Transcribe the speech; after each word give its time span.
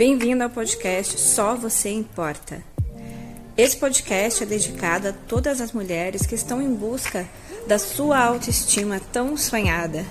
Bem-vindo 0.00 0.42
ao 0.42 0.48
podcast 0.48 1.20
Só 1.20 1.54
Você 1.54 1.90
Importa. 1.90 2.64
Esse 3.54 3.76
podcast 3.76 4.42
é 4.42 4.46
dedicado 4.46 5.08
a 5.08 5.12
todas 5.12 5.60
as 5.60 5.72
mulheres 5.72 6.24
que 6.24 6.34
estão 6.34 6.62
em 6.62 6.72
busca 6.72 7.28
da 7.66 7.78
sua 7.78 8.18
autoestima 8.18 8.98
tão 9.12 9.36
sonhada. 9.36 10.02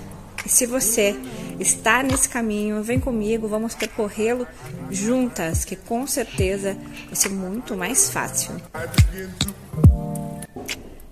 E 0.45 0.47
se 0.47 0.67
você 0.67 1.15
está 1.59 2.03
nesse 2.03 2.29
caminho, 2.29 2.83
vem 2.83 2.99
comigo, 2.99 3.47
vamos 3.47 3.73
percorrê-lo 3.73 4.45
juntas, 4.91 5.65
que 5.65 5.75
com 5.75 6.05
certeza 6.05 6.77
vai 7.07 7.15
ser 7.15 7.29
muito 7.29 7.75
mais 7.75 8.11
fácil. 8.11 8.61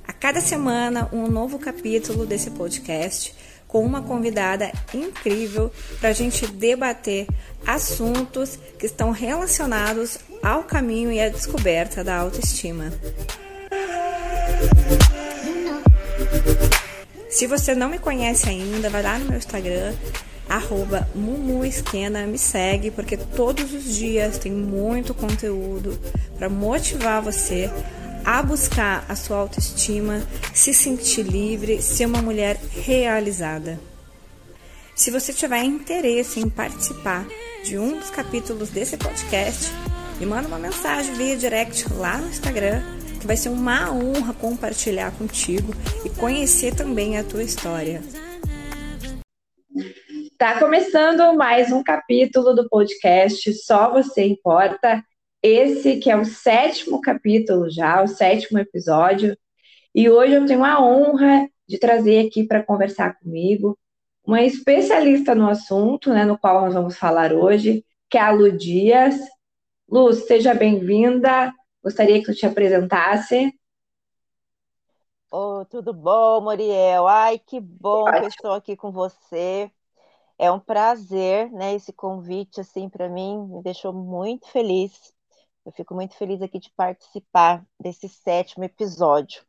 A 0.07 0.13
cada 0.13 0.39
semana, 0.39 1.09
um 1.11 1.25
novo 1.25 1.57
capítulo 1.57 2.27
desse 2.27 2.51
podcast 2.51 3.33
com 3.68 3.86
uma 3.86 4.02
convidada 4.02 4.71
incrível 4.93 5.71
para 6.00 6.09
a 6.09 6.13
gente 6.13 6.47
debater 6.47 7.27
assuntos 7.65 8.57
que 8.79 8.86
estão 8.86 9.11
relacionados 9.11 10.18
ao 10.41 10.64
caminho 10.64 11.11
e 11.11 11.19
à 11.19 11.29
descoberta 11.29 12.04
da 12.04 12.18
autoestima. 12.18 12.93
Se 17.29 17.46
você 17.46 17.75
não 17.75 17.89
me 17.89 18.00
conhece 18.00 18.50
ainda, 18.50 18.89
vai 18.89 19.04
lá 19.04 19.19
no 19.19 19.25
meu 19.25 19.38
Instagram, 19.38 19.93
arroba 20.49 21.07
Mumuesquena, 21.13 22.25
me 22.25 22.38
segue, 22.38 22.89
porque 22.89 23.18
todos 23.18 23.74
os 23.74 23.96
dias 23.96 24.38
tem 24.38 24.52
muito 24.52 25.13
conteúdo 25.13 25.99
para 26.38 26.49
motivar 26.49 27.21
você 27.21 27.69
a 28.27 28.43
buscar 28.43 29.05
a 29.07 29.15
sua 29.15 29.37
autoestima, 29.37 30.19
se 30.54 30.73
sentir 30.73 31.23
livre, 31.23 31.81
ser 31.81 32.08
uma 32.08 32.22
mulher 32.22 32.58
realizada. 32.58 33.80
Se 34.94 35.09
você 35.09 35.31
tiver 35.31 35.63
interesse 35.63 36.41
em 36.41 36.49
participar 36.49 37.25
de 37.63 37.77
um 37.77 37.97
dos 37.97 38.09
capítulos 38.09 38.69
desse 38.69 38.97
podcast, 38.97 39.71
me 40.19 40.25
manda 40.25 40.49
uma 40.49 40.59
mensagem 40.59 41.16
via 41.16 41.38
direct 41.38 41.85
lá 41.93 42.17
no 42.17 42.27
Instagram, 42.27 42.81
que 43.17 43.25
vai 43.25 43.37
ser 43.37 43.47
uma 43.47 43.93
honra 43.93 44.33
compartilhar 44.33 45.11
contigo 45.11 45.73
e 46.03 46.09
conhecer 46.09 46.75
também 46.75 47.17
a 47.17 47.23
tua 47.23 47.43
história. 47.43 48.02
Tá 50.37 50.59
começando 50.59 51.33
mais 51.37 51.71
um 51.71 51.81
capítulo 51.81 52.53
do 52.53 52.67
podcast 52.67 53.53
Só 53.53 53.89
Você 53.93 54.25
Importa. 54.25 55.02
Esse 55.41 55.97
que 55.97 56.09
é 56.09 56.17
o 56.17 56.25
sétimo 56.25 56.99
capítulo 57.02 57.69
já, 57.69 58.02
o 58.03 58.07
sétimo 58.07 58.59
episódio. 58.59 59.38
E 59.93 60.09
hoje 60.09 60.33
eu 60.33 60.45
tenho 60.45 60.63
a 60.63 60.81
honra 60.83 61.47
de 61.67 61.80
trazer 61.80 62.25
aqui 62.27 62.43
para 62.45 62.63
conversar 62.63 63.17
comigo 63.19 63.77
uma 64.25 64.41
especialista 64.41 65.33
no 65.33 65.49
assunto, 65.49 66.09
né, 66.09 66.25
no 66.25 66.38
qual 66.38 66.61
nós 66.61 66.73
vamos 66.73 66.97
falar 66.97 67.31
hoje, 67.31 67.85
que 68.09 68.17
é 68.17 68.21
a 68.21 68.31
Lu 68.31 68.52
Dias. 68.52 69.15
Lu, 69.89 70.11
seja 70.11 70.53
bem-vinda. 70.53 71.53
Gostaria 71.81 72.19
que 72.19 72.25
tu 72.25 72.35
te 72.35 72.45
apresentasse. 72.45 73.53
Oh, 75.31 75.65
tudo 75.65 75.93
bom, 75.93 76.41
Muriel? 76.41 77.08
Ai, 77.08 77.39
que 77.39 77.59
bom 77.59 78.05
que 78.05 78.23
eu 78.23 78.27
estou 78.27 78.52
aqui 78.52 78.75
com 78.75 78.91
você. 78.91 79.71
É 80.38 80.52
um 80.52 80.59
prazer, 80.59 81.49
né? 81.52 81.73
Esse 81.73 81.93
convite, 81.93 82.61
assim, 82.61 82.89
para 82.89 83.09
mim, 83.09 83.47
me 83.47 83.63
deixou 83.63 83.93
muito 83.93 84.47
feliz. 84.49 85.13
Eu 85.67 85.73
fico 85.73 85.93
muito 85.93 86.15
feliz 86.15 86.41
aqui 86.41 86.59
de 86.59 86.71
participar 86.77 87.61
desse 87.77 88.07
sétimo 88.07 88.63
episódio. 88.63 89.43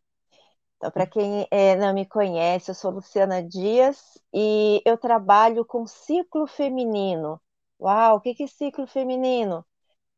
Então, 0.77 0.91
para 0.91 1.07
quem 1.07 1.47
é, 1.49 1.77
não 1.77 1.95
me 1.95 2.05
conhece, 2.05 2.73
eu 2.73 2.75
sou 2.75 2.91
Luciana 2.91 3.41
Dias 3.41 4.19
e 4.35 4.83
eu 4.85 4.99
trabalho 4.99 5.65
com 5.65 5.87
ciclo 5.87 6.49
feminino. 6.49 7.41
Uau, 7.81 8.17
o 8.17 8.21
que 8.21 8.35
é 8.43 8.47
ciclo 8.49 8.85
feminino? 8.85 9.65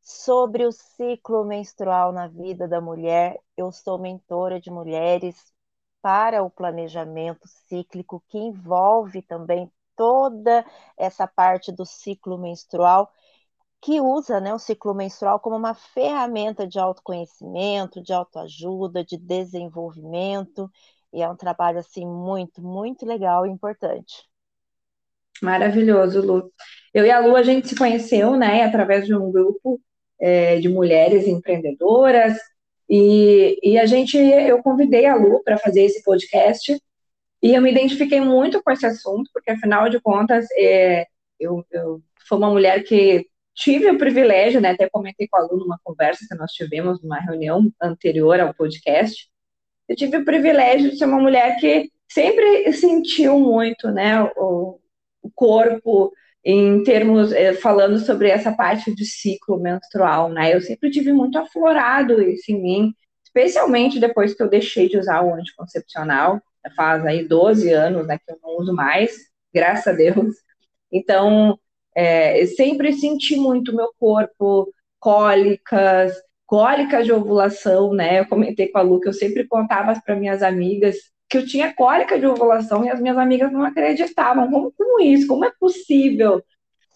Sobre 0.01 0.65
o 0.65 0.71
ciclo 0.71 1.45
menstrual 1.45 2.11
na 2.11 2.27
vida 2.27 2.67
da 2.67 2.81
mulher, 2.81 3.39
eu 3.55 3.71
sou 3.71 3.99
mentora 3.99 4.59
de 4.59 4.71
mulheres 4.71 5.53
para 6.01 6.41
o 6.41 6.49
planejamento 6.49 7.47
cíclico, 7.47 8.23
que 8.27 8.39
envolve 8.39 9.21
também 9.21 9.71
toda 9.95 10.65
essa 10.97 11.27
parte 11.27 11.71
do 11.71 11.85
ciclo 11.85 12.39
menstrual 12.39 13.11
que 13.81 13.99
usa 13.99 14.39
né, 14.39 14.53
o 14.53 14.59
ciclo 14.59 14.93
menstrual 14.93 15.39
como 15.39 15.55
uma 15.55 15.73
ferramenta 15.73 16.67
de 16.67 16.77
autoconhecimento, 16.77 18.01
de 18.01 18.13
autoajuda, 18.13 19.03
de 19.03 19.17
desenvolvimento, 19.17 20.69
e 21.11 21.21
é 21.21 21.27
um 21.27 21.35
trabalho 21.35 21.79
assim 21.79 22.05
muito, 22.05 22.61
muito 22.61 23.05
legal 23.05 23.45
e 23.45 23.49
importante. 23.49 24.29
Maravilhoso, 25.41 26.21
Lu. 26.21 26.53
Eu 26.93 27.05
e 27.05 27.11
a 27.11 27.19
Lu, 27.19 27.35
a 27.35 27.41
gente 27.41 27.67
se 27.67 27.75
conheceu, 27.75 28.35
né, 28.35 28.63
através 28.63 29.07
de 29.07 29.15
um 29.15 29.31
grupo 29.31 29.81
é, 30.19 30.59
de 30.59 30.69
mulheres 30.69 31.27
empreendedoras, 31.27 32.37
e, 32.87 33.57
e 33.63 33.79
a 33.79 33.85
gente, 33.87 34.15
eu 34.15 34.61
convidei 34.61 35.07
a 35.07 35.15
Lu 35.15 35.41
para 35.43 35.57
fazer 35.57 35.81
esse 35.81 36.03
podcast, 36.03 36.79
e 37.41 37.55
eu 37.55 37.61
me 37.61 37.71
identifiquei 37.71 38.21
muito 38.21 38.61
com 38.61 38.71
esse 38.71 38.85
assunto, 38.85 39.27
porque 39.33 39.49
afinal 39.49 39.89
de 39.89 39.99
contas, 39.99 40.45
é, 40.55 41.07
eu, 41.39 41.65
eu 41.71 41.99
sou 42.27 42.37
uma 42.37 42.51
mulher 42.51 42.83
que 42.83 43.25
tive 43.55 43.89
o 43.89 43.97
privilégio, 43.97 44.61
né, 44.61 44.71
até 44.71 44.89
comentei 44.89 45.27
com 45.27 45.37
a 45.37 45.41
Lu 45.41 45.57
numa 45.57 45.79
conversa 45.83 46.25
que 46.27 46.35
nós 46.35 46.51
tivemos 46.51 47.01
numa 47.01 47.19
reunião 47.19 47.71
anterior 47.81 48.39
ao 48.39 48.53
podcast, 48.53 49.29
eu 49.87 49.95
tive 49.95 50.17
o 50.17 50.25
privilégio 50.25 50.91
de 50.91 50.97
ser 50.97 51.05
uma 51.05 51.19
mulher 51.19 51.57
que 51.59 51.89
sempre 52.09 52.71
sentiu 52.73 53.39
muito, 53.39 53.89
né, 53.91 54.23
o, 54.37 54.79
o 55.21 55.31
corpo 55.33 56.11
em 56.43 56.83
termos, 56.83 57.31
eh, 57.31 57.53
falando 57.53 57.99
sobre 57.99 58.29
essa 58.29 58.51
parte 58.51 58.93
de 58.95 59.05
ciclo 59.05 59.59
menstrual, 59.59 60.29
né, 60.29 60.55
eu 60.55 60.61
sempre 60.61 60.89
tive 60.89 61.13
muito 61.13 61.37
aflorado 61.37 62.21
isso 62.21 62.51
em 62.51 62.61
mim, 62.61 62.93
especialmente 63.23 63.99
depois 63.99 64.33
que 64.33 64.41
eu 64.41 64.49
deixei 64.49 64.89
de 64.89 64.97
usar 64.97 65.21
o 65.21 65.33
anticoncepcional, 65.33 66.41
faz 66.75 67.05
aí 67.05 67.27
12 67.27 67.71
anos, 67.71 68.07
né, 68.07 68.17
que 68.17 68.31
eu 68.31 68.39
não 68.41 68.57
uso 68.57 68.73
mais, 68.73 69.15
graças 69.53 69.87
a 69.87 69.91
Deus, 69.91 70.35
então, 70.91 71.57
é, 71.95 72.45
sempre 72.45 72.93
senti 72.93 73.35
muito 73.35 73.75
meu 73.75 73.91
corpo, 73.99 74.73
cólicas, 74.99 76.13
cólicas 76.45 77.05
de 77.05 77.13
ovulação, 77.13 77.93
né? 77.93 78.19
Eu 78.19 78.27
comentei 78.27 78.67
com 78.67 78.77
a 78.77 78.81
Lu 78.81 78.99
que 78.99 79.07
eu 79.07 79.13
sempre 79.13 79.47
contava 79.47 79.99
para 80.05 80.15
minhas 80.15 80.43
amigas 80.43 80.97
que 81.31 81.37
eu 81.37 81.45
tinha 81.45 81.73
cólica 81.73 82.19
de 82.19 82.25
ovulação 82.27 82.83
e 82.83 82.89
as 82.89 82.99
minhas 82.99 83.17
amigas 83.17 83.51
não 83.53 83.63
acreditavam. 83.63 84.51
Como, 84.51 84.71
como 84.73 85.01
isso? 85.01 85.27
Como 85.27 85.45
é 85.45 85.51
possível? 85.57 86.43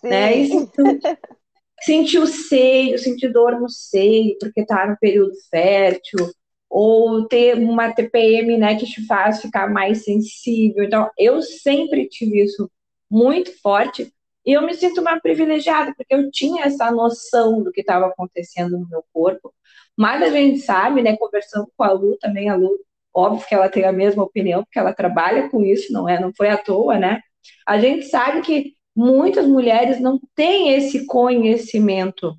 Né? 0.03 0.37
E 0.39 0.47
senti, 0.47 0.71
senti 1.81 2.19
o 2.19 2.27
seio, 2.27 2.99
senti 2.99 3.29
dor 3.29 3.57
no 3.59 3.69
seio, 3.69 4.37
porque 4.37 4.61
está 4.61 4.85
no 4.85 4.97
período 4.99 5.31
fértil, 5.49 6.29
ou 6.69 7.25
ter 7.25 7.57
uma 7.57 7.93
TPM, 7.93 8.57
né, 8.57 8.75
que 8.75 8.85
te 8.85 9.05
faz 9.05 9.41
ficar 9.41 9.71
mais 9.71 10.03
sensível. 10.03 10.83
Então, 10.83 11.09
eu 11.17 11.41
sempre 11.41 12.05
tive 12.09 12.43
isso 12.43 12.69
muito 13.09 13.57
forte, 13.61 14.11
e 14.45 14.53
eu 14.53 14.61
me 14.61 14.73
sinto 14.75 15.01
uma 15.01 15.19
privilegiada, 15.19 15.93
porque 15.97 16.13
eu 16.13 16.29
tinha 16.29 16.65
essa 16.65 16.91
noção 16.91 17.63
do 17.63 17.71
que 17.71 17.81
estava 17.81 18.05
acontecendo 18.07 18.77
no 18.77 18.87
meu 18.87 19.03
corpo. 19.11 19.53
Mas 19.97 20.21
a 20.21 20.29
gente 20.29 20.59
sabe, 20.59 21.01
né, 21.01 21.17
conversando 21.17 21.67
com 21.75 21.83
a 21.83 21.91
Lu 21.91 22.17
também, 22.19 22.49
a 22.49 22.55
Lu, 22.55 22.77
óbvio 23.13 23.47
que 23.47 23.55
ela 23.55 23.69
tem 23.69 23.85
a 23.85 23.91
mesma 23.91 24.23
opinião, 24.23 24.63
porque 24.63 24.77
ela 24.77 24.93
trabalha 24.93 25.49
com 25.49 25.63
isso, 25.63 25.91
não 25.91 26.07
é, 26.07 26.19
não 26.19 26.31
foi 26.35 26.49
à 26.49 26.57
toa, 26.57 26.97
né? 26.99 27.21
A 27.65 27.79
gente 27.79 28.05
sabe 28.05 28.41
que 28.41 28.73
muitas 28.95 29.47
mulheres 29.47 29.99
não 29.99 30.19
têm 30.35 30.73
esse 30.73 31.05
conhecimento, 31.05 32.35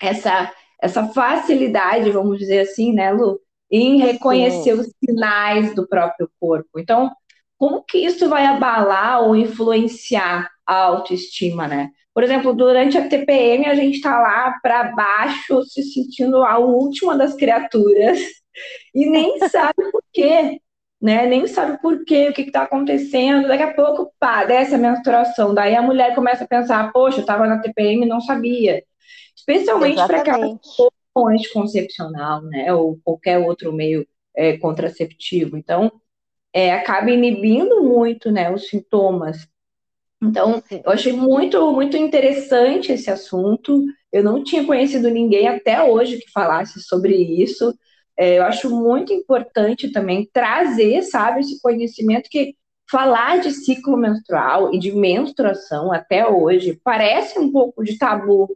essa, 0.00 0.52
essa 0.82 1.06
facilidade, 1.08 2.10
vamos 2.10 2.38
dizer 2.38 2.60
assim, 2.60 2.92
né, 2.92 3.12
Lu, 3.12 3.40
em 3.70 3.98
reconhecer 4.00 4.74
Sim. 4.74 4.80
os 4.80 4.92
sinais 5.04 5.74
do 5.74 5.86
próprio 5.86 6.30
corpo. 6.40 6.78
Então, 6.78 7.10
como 7.56 7.84
que 7.84 7.98
isso 7.98 8.28
vai 8.28 8.46
abalar 8.46 9.22
ou 9.22 9.36
influenciar 9.36 10.48
a 10.68 10.74
autoestima, 10.74 11.66
né? 11.66 11.90
Por 12.14 12.22
exemplo, 12.22 12.52
durante 12.52 12.98
a 12.98 13.08
TPM, 13.08 13.64
a 13.66 13.74
gente 13.74 13.96
está 13.96 14.20
lá 14.20 14.54
para 14.62 14.92
baixo, 14.92 15.62
se 15.64 15.82
sentindo 15.82 16.44
a 16.44 16.58
última 16.58 17.16
das 17.16 17.34
criaturas, 17.34 18.18
e 18.94 19.08
nem 19.08 19.38
sabe 19.48 19.90
por 19.90 20.02
quê, 20.12 20.60
né? 21.00 21.26
Nem 21.26 21.46
sabe 21.46 21.80
por 21.80 22.04
quê, 22.04 22.28
o 22.28 22.34
que 22.34 22.42
está 22.42 22.64
acontecendo. 22.64 23.48
Daqui 23.48 23.62
a 23.62 23.72
pouco, 23.72 24.12
pá, 24.20 24.44
desce 24.44 24.74
a 24.74 24.78
menstruação. 24.78 25.54
Daí 25.54 25.74
a 25.74 25.82
mulher 25.82 26.14
começa 26.14 26.44
a 26.44 26.48
pensar, 26.48 26.92
poxa, 26.92 27.18
eu 27.18 27.22
estava 27.22 27.46
na 27.46 27.60
TPM 27.60 28.04
e 28.04 28.08
não 28.08 28.20
sabia. 28.20 28.84
Especialmente 29.34 30.04
para 30.06 30.18
aquela 30.18 30.58
com 31.14 31.28
anticoncepcional, 31.28 32.42
né? 32.42 32.72
Ou 32.74 32.98
qualquer 33.02 33.38
outro 33.38 33.72
meio 33.72 34.06
é, 34.36 34.58
contraceptivo. 34.58 35.56
Então, 35.56 35.90
é, 36.52 36.72
acaba 36.72 37.10
inibindo 37.10 37.82
muito 37.82 38.30
né, 38.30 38.52
os 38.52 38.68
sintomas. 38.68 39.48
Então, 40.20 40.62
eu 40.70 40.90
achei 40.90 41.12
muito, 41.12 41.72
muito 41.72 41.96
interessante 41.96 42.92
esse 42.92 43.10
assunto. 43.10 43.84
Eu 44.12 44.24
não 44.24 44.42
tinha 44.42 44.64
conhecido 44.66 45.08
ninguém 45.10 45.46
até 45.48 45.82
hoje 45.82 46.18
que 46.18 46.30
falasse 46.32 46.80
sobre 46.80 47.14
isso. 47.16 47.72
É, 48.16 48.38
eu 48.38 48.42
acho 48.44 48.68
muito 48.70 49.12
importante 49.12 49.92
também 49.92 50.28
trazer, 50.32 51.02
sabe, 51.02 51.40
esse 51.40 51.60
conhecimento 51.60 52.28
que 52.28 52.56
falar 52.90 53.40
de 53.40 53.52
ciclo 53.52 53.96
menstrual 53.96 54.74
e 54.74 54.78
de 54.78 54.90
menstruação 54.92 55.92
até 55.92 56.26
hoje 56.26 56.80
parece 56.82 57.38
um 57.38 57.52
pouco 57.52 57.84
de 57.84 57.96
tabu, 57.98 58.48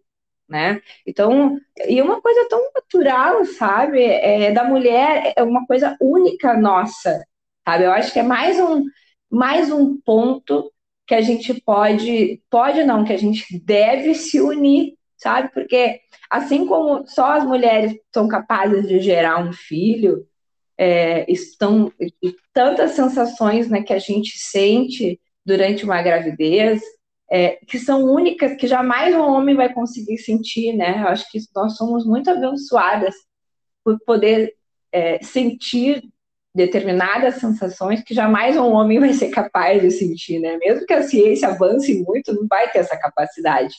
né? 0.49 0.81
Então, 1.07 1.59
e 1.87 2.01
uma 2.03 2.21
coisa 2.21 2.49
tão 2.49 2.61
natural, 2.75 3.45
sabe? 3.45 4.03
É, 4.03 4.51
da 4.53 4.65
mulher 4.65 5.33
é 5.37 5.43
uma 5.43 5.67
coisa 5.67 5.97
única 6.01 6.57
nossa, 6.59 7.25
sabe? 7.67 7.85
Eu 7.85 7.93
acho 7.93 8.13
que 8.13 8.19
é 8.19 8.23
mais 8.23 8.59
um 8.61 8.85
mais 9.31 9.71
um 9.73 9.99
ponto 10.03 10.72
que 11.13 11.17
a 11.17 11.21
gente 11.21 11.53
pode, 11.61 12.41
pode 12.49 12.83
não, 12.85 13.05
que 13.05 13.13
a 13.13 13.19
gente 13.19 13.63
deve 13.63 14.15
se 14.15 14.41
unir, 14.41 14.95
sabe? 15.15 15.51
Porque 15.53 16.01
assim 16.31 16.67
como 16.67 17.07
só 17.07 17.33
as 17.33 17.45
mulheres 17.45 17.95
são 18.15 18.27
capazes 18.27 18.89
de 18.89 18.99
gerar 18.99 19.47
um 19.47 19.53
filho, 19.53 20.27
é, 20.79 21.31
estão 21.31 21.93
tantas 22.51 22.93
sensações 22.93 23.69
né, 23.69 23.83
que 23.83 23.93
a 23.93 23.99
gente 23.99 24.39
sente 24.39 25.21
durante 25.45 25.85
uma 25.85 26.01
gravidez, 26.01 26.81
é, 27.31 27.59
que 27.67 27.79
são 27.79 28.05
únicas, 28.05 28.57
que 28.57 28.67
jamais 28.67 29.15
um 29.15 29.21
homem 29.21 29.55
vai 29.55 29.71
conseguir 29.71 30.17
sentir, 30.17 30.73
né? 30.73 31.03
Eu 31.03 31.09
acho 31.09 31.31
que 31.31 31.39
nós 31.55 31.77
somos 31.77 32.07
muito 32.07 32.31
abençoadas 32.31 33.15
por 33.85 33.99
poder 34.07 34.55
é, 34.91 35.23
sentir 35.23 36.03
determinadas 36.55 37.37
sensações 37.37 38.03
que 38.03 38.15
jamais 38.15 38.57
um 38.57 38.73
homem 38.73 39.01
vai 39.01 39.13
ser 39.15 39.31
capaz 39.31 39.81
de 39.81 39.91
sentir, 39.91 40.39
né? 40.39 40.59
Mesmo 40.59 40.87
que 40.87 40.93
a 40.93 41.03
ciência 41.03 41.49
avance 41.49 41.95
muito, 42.03 42.35
não 42.35 42.47
vai 42.47 42.71
ter 42.71 42.81
essa 42.81 42.99
capacidade. 42.99 43.75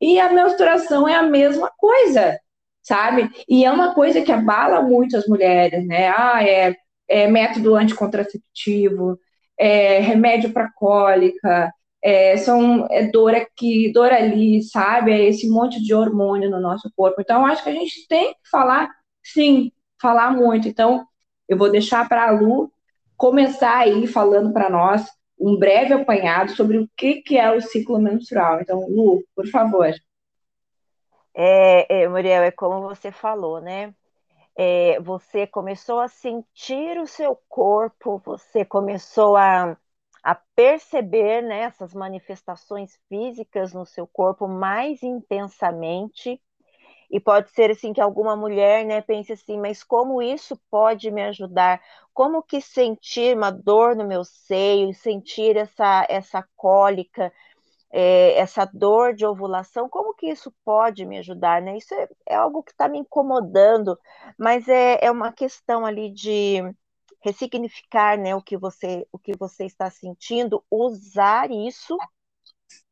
E 0.00 0.20
a 0.20 0.30
menstruação 0.32 1.08
é 1.08 1.14
a 1.14 1.22
mesma 1.22 1.70
coisa, 1.78 2.38
sabe? 2.82 3.30
E 3.48 3.64
é 3.64 3.70
uma 3.72 3.94
coisa 3.94 4.22
que 4.22 4.32
abala 4.32 4.82
muito 4.82 5.16
as 5.16 5.26
mulheres, 5.26 5.86
né? 5.86 6.08
Ah, 6.08 6.44
é, 6.46 6.76
é 7.08 7.26
método 7.28 7.74
anticontraceptivo, 7.74 9.18
é 9.58 10.00
remédio 10.00 10.52
para 10.52 10.70
cólica, 10.72 11.72
é, 12.02 12.36
são 12.36 12.86
é 12.90 13.06
dor 13.10 13.34
aqui, 13.34 13.90
dor 13.92 14.12
ali, 14.12 14.62
sabe? 14.62 15.12
É 15.12 15.24
esse 15.28 15.48
monte 15.48 15.82
de 15.82 15.94
hormônio 15.94 16.50
no 16.50 16.60
nosso 16.60 16.90
corpo. 16.96 17.20
Então, 17.20 17.46
acho 17.46 17.62
que 17.64 17.70
a 17.70 17.74
gente 17.74 18.06
tem 18.08 18.32
que 18.34 18.50
falar, 18.50 18.90
sim, 19.24 19.72
falar 20.00 20.30
muito. 20.32 20.68
Então, 20.68 21.06
eu 21.48 21.56
vou 21.56 21.70
deixar 21.70 22.08
para 22.08 22.28
a 22.28 22.30
Lu 22.30 22.70
começar 23.16 23.78
aí 23.78 24.06
falando 24.06 24.52
para 24.52 24.68
nós 24.68 25.06
um 25.38 25.56
breve 25.56 25.92
apanhado 25.92 26.52
sobre 26.52 26.78
o 26.78 26.88
que, 26.96 27.22
que 27.22 27.38
é 27.38 27.50
o 27.52 27.60
ciclo 27.60 27.98
menstrual. 27.98 28.60
Então, 28.60 28.86
Lu, 28.88 29.22
por 29.34 29.46
favor. 29.48 29.92
É, 31.34 32.02
é, 32.02 32.08
Muriel, 32.08 32.42
é 32.42 32.50
como 32.50 32.80
você 32.80 33.12
falou, 33.12 33.60
né? 33.60 33.94
É, 34.56 34.98
você 35.00 35.46
começou 35.46 36.00
a 36.00 36.08
sentir 36.08 36.98
o 36.98 37.06
seu 37.06 37.38
corpo, 37.48 38.22
você 38.24 38.64
começou 38.64 39.36
a 39.36 39.76
a 40.26 40.34
perceber 40.34 41.40
né, 41.40 41.60
essas 41.60 41.94
manifestações 41.94 42.98
físicas 43.08 43.72
no 43.72 43.86
seu 43.86 44.08
corpo 44.08 44.48
mais 44.48 45.00
intensamente. 45.04 46.42
E 47.10 47.20
pode 47.20 47.50
ser 47.50 47.70
assim 47.70 47.92
que 47.92 48.00
alguma 48.00 48.36
mulher 48.36 48.84
né, 48.84 49.00
pense 49.00 49.32
assim, 49.32 49.58
mas 49.58 49.82
como 49.82 50.20
isso 50.20 50.60
pode 50.70 51.10
me 51.10 51.22
ajudar? 51.22 51.80
Como 52.12 52.42
que 52.42 52.60
sentir 52.60 53.36
uma 53.36 53.50
dor 53.50 53.94
no 53.94 54.06
meu 54.06 54.24
seio, 54.24 54.92
sentir 54.94 55.56
essa, 55.56 56.06
essa 56.08 56.46
cólica, 56.56 57.32
é, 57.90 58.38
essa 58.38 58.64
dor 58.64 59.14
de 59.14 59.24
ovulação, 59.24 59.88
como 59.88 60.14
que 60.14 60.26
isso 60.26 60.52
pode 60.64 61.04
me 61.06 61.18
ajudar? 61.18 61.62
Né? 61.62 61.76
Isso 61.78 61.94
é, 61.94 62.08
é 62.28 62.34
algo 62.34 62.62
que 62.62 62.72
está 62.72 62.88
me 62.88 62.98
incomodando, 62.98 63.98
mas 64.38 64.68
é, 64.68 64.98
é 65.00 65.10
uma 65.10 65.32
questão 65.32 65.86
ali 65.86 66.10
de 66.10 66.62
ressignificar 67.20 68.18
né, 68.18 68.34
o, 68.34 68.42
que 68.42 68.56
você, 68.56 69.06
o 69.12 69.18
que 69.18 69.36
você 69.36 69.64
está 69.64 69.90
sentindo, 69.90 70.62
usar 70.70 71.50
isso 71.50 71.96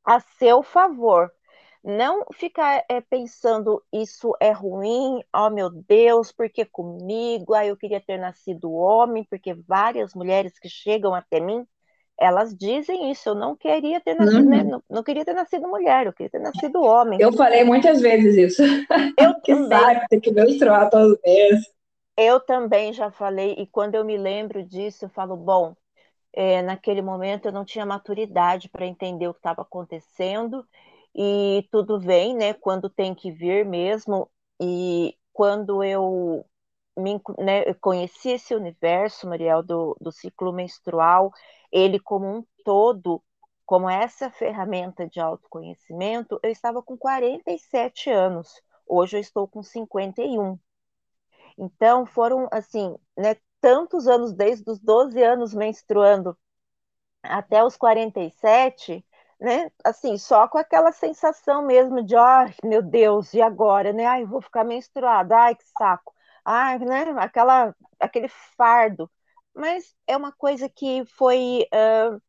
a 0.04 0.20
seu 0.20 0.62
favor. 0.62 1.30
Não 1.84 2.24
ficar 2.32 2.82
é, 2.88 2.98
pensando 3.02 3.82
isso 3.92 4.34
é 4.40 4.50
ruim, 4.50 5.22
oh 5.36 5.50
meu 5.50 5.68
Deus, 5.68 6.32
porque 6.32 6.64
comigo? 6.64 7.52
Ah, 7.52 7.66
eu 7.66 7.76
queria 7.76 8.00
ter 8.00 8.16
nascido 8.16 8.72
homem, 8.72 9.22
porque 9.28 9.52
várias 9.52 10.14
mulheres 10.14 10.58
que 10.58 10.66
chegam 10.66 11.14
até 11.14 11.40
mim, 11.40 11.66
elas 12.18 12.56
dizem 12.56 13.10
isso. 13.10 13.28
Eu 13.28 13.34
não 13.34 13.54
queria 13.54 14.00
ter 14.00 14.14
nascido, 14.14 14.44
uhum. 14.44 14.48
né? 14.48 14.64
não, 14.64 14.82
não, 14.88 15.02
queria 15.02 15.26
ter 15.26 15.34
nascido 15.34 15.68
mulher, 15.68 16.06
eu 16.06 16.14
queria 16.14 16.30
ter 16.30 16.38
nascido 16.38 16.80
homem. 16.80 17.20
Eu 17.20 17.34
falei 17.34 17.64
muitas 17.64 18.00
vezes 18.00 18.34
isso. 18.34 18.62
Eu 19.18 19.34
que 19.44 19.54
também. 19.54 19.78
sabe, 19.78 20.06
tem 20.08 20.20
que 20.20 20.32
menstruar 20.32 20.88
todos 20.88 21.12
os 21.12 21.18
meses. 21.22 21.70
Eu 22.16 22.40
também 22.40 22.94
já 22.94 23.10
falei, 23.10 23.56
e 23.58 23.66
quando 23.66 23.96
eu 23.96 24.04
me 24.06 24.16
lembro 24.16 24.64
disso, 24.64 25.04
eu 25.04 25.08
falo, 25.10 25.36
bom, 25.36 25.74
é, 26.32 26.62
naquele 26.62 27.02
momento 27.02 27.44
eu 27.44 27.52
não 27.52 27.64
tinha 27.64 27.84
maturidade 27.84 28.70
para 28.70 28.86
entender 28.86 29.28
o 29.28 29.34
que 29.34 29.40
estava 29.40 29.60
acontecendo, 29.60 30.64
e 31.14 31.66
tudo 31.70 32.00
vem, 32.00 32.34
né, 32.36 32.54
quando 32.54 32.90
tem 32.90 33.14
que 33.14 33.30
vir 33.30 33.64
mesmo, 33.64 34.30
e 34.60 35.16
quando 35.32 35.82
eu 35.84 36.44
me, 36.96 37.20
né, 37.38 37.74
conheci 37.74 38.30
esse 38.30 38.54
universo, 38.54 39.26
Mariel, 39.28 39.62
do, 39.62 39.96
do 40.00 40.12
ciclo 40.12 40.52
menstrual, 40.52 41.32
ele 41.72 41.98
como 41.98 42.26
um 42.26 42.44
todo, 42.64 43.22
como 43.66 43.88
essa 43.88 44.30
ferramenta 44.30 45.06
de 45.08 45.20
autoconhecimento, 45.20 46.38
eu 46.42 46.50
estava 46.50 46.82
com 46.82 46.96
47 46.96 48.10
anos, 48.10 48.60
hoje 48.86 49.16
eu 49.16 49.20
estou 49.20 49.48
com 49.48 49.62
51. 49.62 50.58
Então, 51.58 52.06
foram, 52.06 52.48
assim, 52.52 52.96
né, 53.16 53.36
tantos 53.60 54.06
anos, 54.06 54.32
desde 54.34 54.70
os 54.70 54.78
12 54.80 55.22
anos 55.22 55.54
menstruando 55.54 56.36
até 57.22 57.64
os 57.64 57.76
47, 57.76 59.04
né, 59.40 59.70
assim, 59.84 60.18
só 60.18 60.48
com 60.48 60.58
aquela 60.58 60.92
sensação 60.92 61.64
mesmo 61.66 62.02
de, 62.04 62.16
ai, 62.16 62.54
oh, 62.62 62.66
meu 62.66 62.82
Deus, 62.82 63.34
e 63.34 63.42
agora, 63.42 63.92
né, 63.92 64.06
ai, 64.06 64.24
vou 64.24 64.40
ficar 64.40 64.64
menstruada, 64.64 65.36
ai, 65.36 65.54
que 65.54 65.64
saco, 65.78 66.14
ai, 66.44 66.78
né, 66.78 67.04
aquela, 67.18 67.74
aquele 68.00 68.28
fardo, 68.56 69.10
mas 69.54 69.94
é 70.06 70.16
uma 70.16 70.32
coisa 70.32 70.68
que 70.68 71.04
foi 71.06 71.66
uh, 71.72 72.20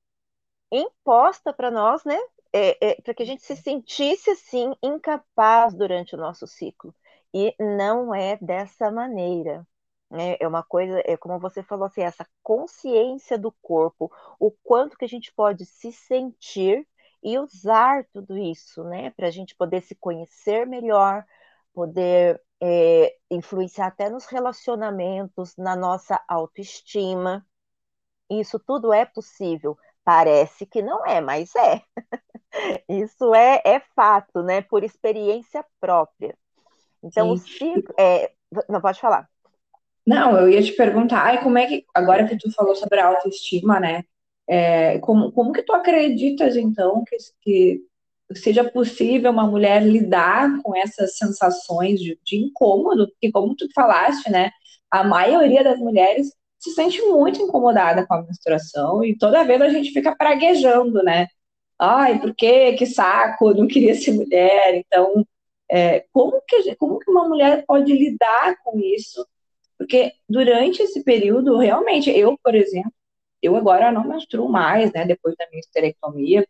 imposta 0.72 1.54
para 1.54 1.72
nós, 1.72 2.04
né, 2.06 2.18
é, 2.56 2.92
é, 2.92 3.02
para 3.02 3.14
que 3.14 3.24
a 3.24 3.26
gente 3.26 3.44
se 3.44 3.56
sentisse, 3.58 4.30
assim, 4.30 4.74
incapaz 4.82 5.74
durante 5.74 6.16
o 6.16 6.18
nosso 6.18 6.48
ciclo. 6.48 6.96
E 7.34 7.54
não 7.60 8.16
é 8.16 8.38
dessa 8.42 8.90
maneira. 8.90 9.68
Né? 10.10 10.38
É 10.40 10.48
uma 10.48 10.64
coisa, 10.64 11.02
é 11.06 11.18
como 11.18 11.38
você 11.38 11.62
falou 11.62 11.86
assim, 11.88 12.02
essa 12.02 12.26
consciência 12.42 13.38
do 13.38 13.52
corpo, 13.62 14.10
o 14.40 14.52
quanto 14.64 14.98
que 14.98 15.04
a 15.04 15.08
gente 15.08 15.34
pode 15.34 15.66
se 15.66 15.92
sentir 15.92 16.88
e 17.26 17.40
usar 17.40 18.06
tudo 18.14 18.38
isso, 18.38 18.84
né? 18.84 19.10
Para 19.10 19.26
a 19.26 19.32
gente 19.32 19.56
poder 19.56 19.82
se 19.82 19.96
conhecer 19.96 20.68
melhor, 20.68 21.26
poder 21.74 22.40
é, 22.62 23.16
influenciar 23.32 23.88
até 23.88 24.12
nos 24.12 24.28
relacionamentos, 24.28 25.58
na 25.58 25.76
nossa 25.76 26.24
autoestima. 26.28 27.44
Isso 28.30 28.60
tudo 28.60 28.94
é 28.94 29.06
possível. 29.06 29.76
Parece 30.04 30.68
que 30.68 30.84
não 30.84 31.04
é, 31.04 31.20
mas 31.20 31.56
é. 31.56 31.82
Isso 32.88 33.34
é, 33.34 33.60
é 33.66 33.80
fato, 33.96 34.44
né? 34.44 34.62
Por 34.62 34.84
experiência 34.84 35.66
própria. 35.80 36.38
Então, 37.04 37.32
o 37.32 37.38
ciclo. 37.38 37.96
É... 37.98 38.32
Não, 38.70 38.80
pode 38.80 39.02
falar. 39.02 39.28
Não, 40.06 40.38
eu 40.38 40.48
ia 40.48 40.62
te 40.62 40.74
perguntar, 40.74 41.24
ai, 41.24 41.42
como 41.42 41.58
é 41.58 41.66
que, 41.66 41.86
agora 41.92 42.28
que 42.28 42.38
tu 42.38 42.52
falou 42.54 42.76
sobre 42.76 43.00
a 43.00 43.08
autoestima, 43.08 43.80
né? 43.80 44.04
É, 44.48 45.00
como, 45.00 45.32
como 45.32 45.52
que 45.52 45.64
tu 45.64 45.74
acreditas, 45.74 46.56
então, 46.56 47.04
que, 47.06 47.18
que 47.42 47.82
seja 48.36 48.64
possível 48.64 49.32
uma 49.32 49.48
mulher 49.48 49.84
lidar 49.84 50.62
com 50.64 50.76
essas 50.76 51.18
sensações 51.18 52.00
de, 52.00 52.20
de 52.24 52.38
incômodo? 52.38 53.08
Porque, 53.10 53.32
como 53.32 53.56
tu 53.56 53.68
falaste, 53.74 54.30
né? 54.32 54.52
A 54.92 55.04
maioria 55.04 55.64
das 55.64 55.80
mulheres 55.80 56.32
se 56.60 56.72
sente 56.72 57.02
muito 57.04 57.42
incomodada 57.42 58.06
com 58.08 58.14
a 58.16 58.24
menstruação 58.24 59.04
e 59.04 59.18
toda 59.18 59.44
vez 59.44 59.62
a 59.62 59.70
gente 59.70 59.92
fica 59.92 60.16
praguejando, 60.16 61.04
né? 61.04 61.28
Ai, 61.80 62.20
por 62.20 62.34
quê? 62.36 62.74
Que 62.74 62.86
saco, 62.86 63.54
não 63.54 63.68
queria 63.68 63.96
ser 63.96 64.14
mulher. 64.14 64.76
Então, 64.76 65.26
é, 65.70 66.06
como, 66.12 66.42
que, 66.48 66.76
como 66.76 67.00
que 67.00 67.12
uma 67.12 67.28
mulher 67.28 67.66
pode 67.68 67.92
lidar 67.94 68.58
com 68.64 68.80
isso? 68.80 69.26
Porque 69.78 70.14
durante 70.30 70.82
esse 70.82 71.04
período, 71.04 71.58
realmente, 71.58 72.10
eu, 72.10 72.38
por 72.44 72.56
exemplo, 72.56 72.94
eu 73.46 73.56
agora 73.56 73.92
não 73.92 74.08
menstruo 74.08 74.50
mais, 74.50 74.92
né, 74.94 75.06
depois 75.06 75.36
da 75.38 75.48
minha 75.50 75.60
esterectomia, 75.60 76.48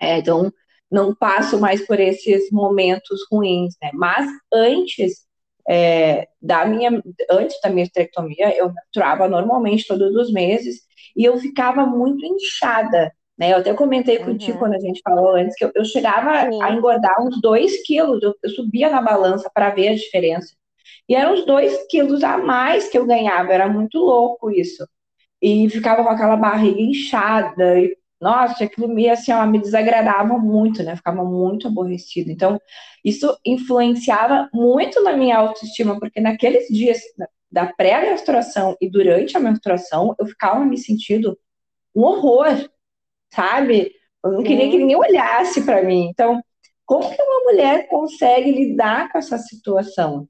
é, 0.00 0.18
então 0.18 0.52
não 0.90 1.14
passo 1.14 1.58
mais 1.60 1.86
por 1.86 2.00
esses 2.00 2.50
momentos 2.50 3.20
ruins, 3.30 3.74
né, 3.82 3.90
mas 3.94 4.26
antes 4.52 5.26
é, 5.68 6.28
da 6.42 6.64
minha, 6.64 7.02
antes 7.30 7.60
da 7.62 7.70
minha 7.70 7.84
esterectomia, 7.84 8.56
eu 8.56 8.72
menstruava 8.72 9.28
normalmente 9.28 9.86
todos 9.86 10.14
os 10.16 10.32
meses, 10.32 10.80
e 11.16 11.24
eu 11.24 11.38
ficava 11.38 11.86
muito 11.86 12.24
inchada, 12.24 13.12
né? 13.38 13.52
Eu 13.52 13.58
até 13.58 13.72
comentei 13.74 14.18
uhum. 14.18 14.26
contigo 14.26 14.58
quando 14.58 14.74
a 14.74 14.80
gente 14.80 15.00
falou 15.02 15.34
antes 15.34 15.56
que 15.56 15.64
eu, 15.64 15.72
eu 15.74 15.84
chegava 15.84 16.50
Sim. 16.50 16.62
a 16.62 16.72
engordar 16.72 17.14
uns 17.22 17.40
2 17.40 17.82
quilos, 17.84 18.22
eu, 18.22 18.34
eu 18.42 18.50
subia 18.50 18.90
na 18.90 19.00
balança 19.00 19.50
para 19.52 19.70
ver 19.70 19.88
a 19.88 19.94
diferença. 19.94 20.54
E 21.08 21.14
eram 21.14 21.34
uns 21.34 21.46
2 21.46 21.86
quilos 21.88 22.22
a 22.22 22.36
mais 22.36 22.88
que 22.88 22.98
eu 22.98 23.06
ganhava, 23.06 23.52
era 23.52 23.68
muito 23.68 23.98
louco 23.98 24.50
isso. 24.50 24.86
E 25.42 25.68
ficava 25.70 26.02
com 26.02 26.10
aquela 26.10 26.36
barriga 26.36 26.80
inchada, 26.80 27.78
e 27.80 27.96
nossa, 28.20 28.64
aquilo 28.64 28.86
me, 28.86 29.08
assim, 29.08 29.32
ó, 29.32 29.46
me 29.46 29.58
desagradava 29.58 30.36
muito, 30.36 30.82
né? 30.82 30.94
Ficava 30.94 31.24
muito 31.24 31.66
aborrecido. 31.66 32.30
Então, 32.30 32.60
isso 33.02 33.34
influenciava 33.44 34.50
muito 34.52 35.02
na 35.02 35.16
minha 35.16 35.38
autoestima, 35.38 35.98
porque 35.98 36.20
naqueles 36.20 36.68
dias 36.68 37.00
da 37.50 37.66
pré-menstruação 37.66 38.76
e 38.80 38.90
durante 38.90 39.36
a 39.36 39.40
menstruação, 39.40 40.14
eu 40.18 40.26
ficava 40.26 40.64
me 40.64 40.76
sentindo 40.76 41.38
um 41.94 42.02
horror, 42.02 42.68
sabe? 43.32 43.92
Eu 44.22 44.32
não 44.32 44.42
queria 44.42 44.70
que 44.70 44.76
ninguém 44.76 44.96
olhasse 44.96 45.64
para 45.64 45.82
mim. 45.82 46.08
Então, 46.10 46.42
como 46.84 47.08
que 47.08 47.22
uma 47.22 47.44
mulher 47.44 47.88
consegue 47.88 48.52
lidar 48.52 49.10
com 49.10 49.16
essa 49.16 49.38
situação? 49.38 50.28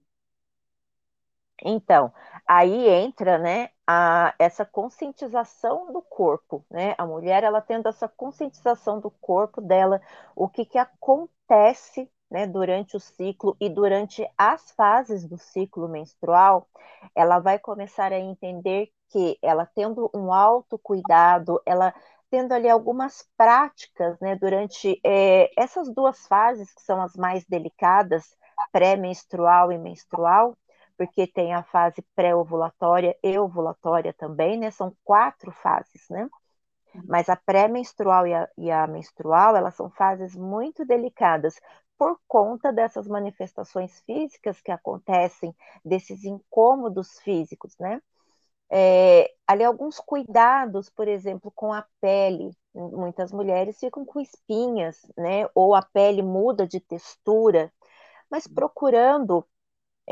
Então, 1.62 2.12
aí 2.46 2.88
entra, 2.88 3.36
né, 3.36 3.70
a, 3.92 4.32
essa 4.38 4.64
conscientização 4.64 5.92
do 5.92 6.00
corpo, 6.00 6.64
né? 6.70 6.94
A 6.96 7.04
mulher, 7.04 7.42
ela 7.42 7.60
tendo 7.60 7.88
essa 7.88 8.06
conscientização 8.06 9.00
do 9.00 9.10
corpo 9.10 9.60
dela, 9.60 10.00
o 10.36 10.48
que 10.48 10.64
que 10.64 10.78
acontece, 10.78 12.08
né, 12.30 12.46
durante 12.46 12.96
o 12.96 13.00
ciclo 13.00 13.56
e 13.60 13.68
durante 13.68 14.24
as 14.38 14.70
fases 14.72 15.26
do 15.26 15.36
ciclo 15.36 15.88
menstrual, 15.88 16.68
ela 17.16 17.40
vai 17.40 17.58
começar 17.58 18.12
a 18.12 18.20
entender 18.20 18.92
que 19.08 19.36
ela 19.42 19.66
tendo 19.66 20.08
um 20.14 20.32
autocuidado, 20.32 21.60
ela 21.66 21.92
tendo 22.30 22.52
ali 22.52 22.68
algumas 22.68 23.28
práticas, 23.36 24.16
né, 24.20 24.36
durante 24.36 25.00
é, 25.04 25.50
essas 25.60 25.92
duas 25.92 26.28
fases 26.28 26.72
que 26.72 26.82
são 26.82 27.02
as 27.02 27.16
mais 27.16 27.44
delicadas, 27.44 28.36
pré-menstrual 28.70 29.72
e 29.72 29.78
menstrual, 29.78 30.56
porque 31.00 31.26
tem 31.26 31.54
a 31.54 31.62
fase 31.62 32.02
pré-ovulatória 32.14 33.16
e 33.24 33.38
ovulatória 33.38 34.12
também, 34.12 34.58
né? 34.58 34.70
São 34.70 34.94
quatro 35.02 35.50
fases, 35.50 36.04
né? 36.10 36.28
Mas 37.08 37.30
a 37.30 37.36
pré-menstrual 37.36 38.26
e, 38.26 38.32
e 38.58 38.70
a, 38.70 38.86
menstrual, 38.86 39.56
elas 39.56 39.74
são 39.74 39.88
fases 39.88 40.36
muito 40.36 40.84
delicadas 40.84 41.58
por 41.96 42.20
conta 42.28 42.70
dessas 42.70 43.08
manifestações 43.08 43.98
físicas 44.00 44.60
que 44.60 44.70
acontecem, 44.70 45.56
desses 45.82 46.22
incômodos 46.22 47.18
físicos, 47.20 47.74
né? 47.78 48.02
É, 48.70 49.32
ali 49.46 49.64
alguns 49.64 49.98
cuidados, 49.98 50.90
por 50.90 51.08
exemplo, 51.08 51.50
com 51.54 51.72
a 51.72 51.82
pele. 51.98 52.50
Muitas 52.74 53.32
mulheres 53.32 53.78
ficam 53.80 54.04
com 54.04 54.20
espinhas, 54.20 55.00
né? 55.16 55.48
Ou 55.54 55.74
a 55.74 55.80
pele 55.80 56.20
muda 56.20 56.66
de 56.66 56.78
textura, 56.78 57.72
mas 58.30 58.46
procurando 58.46 59.46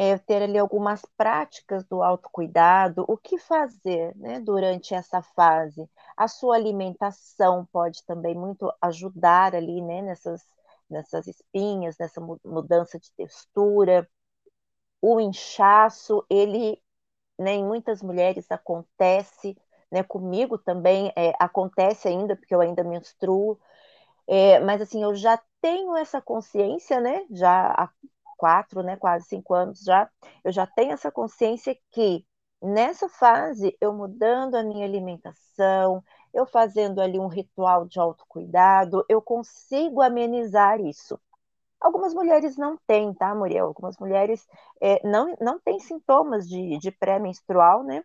é, 0.00 0.16
ter 0.16 0.40
ali 0.44 0.56
algumas 0.56 1.02
práticas 1.16 1.84
do 1.84 2.04
autocuidado, 2.04 3.04
o 3.08 3.16
que 3.18 3.36
fazer 3.36 4.14
né, 4.16 4.38
durante 4.38 4.94
essa 4.94 5.20
fase. 5.20 5.90
A 6.16 6.28
sua 6.28 6.54
alimentação 6.54 7.66
pode 7.72 8.04
também 8.06 8.32
muito 8.32 8.72
ajudar 8.80 9.56
ali 9.56 9.82
né, 9.82 10.00
nessas, 10.02 10.40
nessas 10.88 11.26
espinhas, 11.26 11.98
nessa 11.98 12.20
mudança 12.44 12.96
de 13.00 13.10
textura. 13.16 14.08
O 15.02 15.18
inchaço, 15.20 16.24
ele 16.30 16.80
né, 17.38 17.54
em 17.54 17.64
muitas 17.64 18.02
mulheres 18.02 18.46
acontece, 18.52 19.56
né, 19.90 20.04
comigo 20.04 20.58
também 20.58 21.12
é, 21.16 21.32
acontece 21.40 22.06
ainda, 22.08 22.36
porque 22.36 22.54
eu 22.54 22.60
ainda 22.60 22.84
menstruo, 22.84 23.58
é, 24.28 24.60
mas 24.60 24.80
assim, 24.82 25.02
eu 25.02 25.14
já 25.14 25.40
tenho 25.60 25.96
essa 25.96 26.20
consciência, 26.20 27.00
né, 27.00 27.26
já 27.30 27.90
quatro, 28.38 28.82
né, 28.82 28.96
quase 28.96 29.26
cinco 29.26 29.52
anos 29.52 29.80
já, 29.80 30.08
eu 30.44 30.52
já 30.52 30.66
tenho 30.66 30.92
essa 30.92 31.10
consciência 31.10 31.76
que 31.90 32.24
nessa 32.62 33.08
fase, 33.08 33.76
eu 33.80 33.92
mudando 33.92 34.54
a 34.54 34.62
minha 34.62 34.86
alimentação, 34.86 36.02
eu 36.32 36.46
fazendo 36.46 37.00
ali 37.00 37.18
um 37.18 37.26
ritual 37.26 37.86
de 37.86 37.98
autocuidado, 37.98 39.04
eu 39.08 39.20
consigo 39.20 40.00
amenizar 40.00 40.80
isso. 40.80 41.20
Algumas 41.80 42.12
mulheres 42.12 42.56
não 42.56 42.76
têm, 42.86 43.14
tá, 43.14 43.34
Muriel? 43.34 43.66
Algumas 43.66 43.96
mulheres 43.98 44.46
é, 44.80 45.06
não, 45.06 45.36
não 45.40 45.60
têm 45.60 45.78
sintomas 45.78 46.48
de, 46.48 46.78
de 46.78 46.90
pré-menstrual, 46.90 47.84
né? 47.84 48.02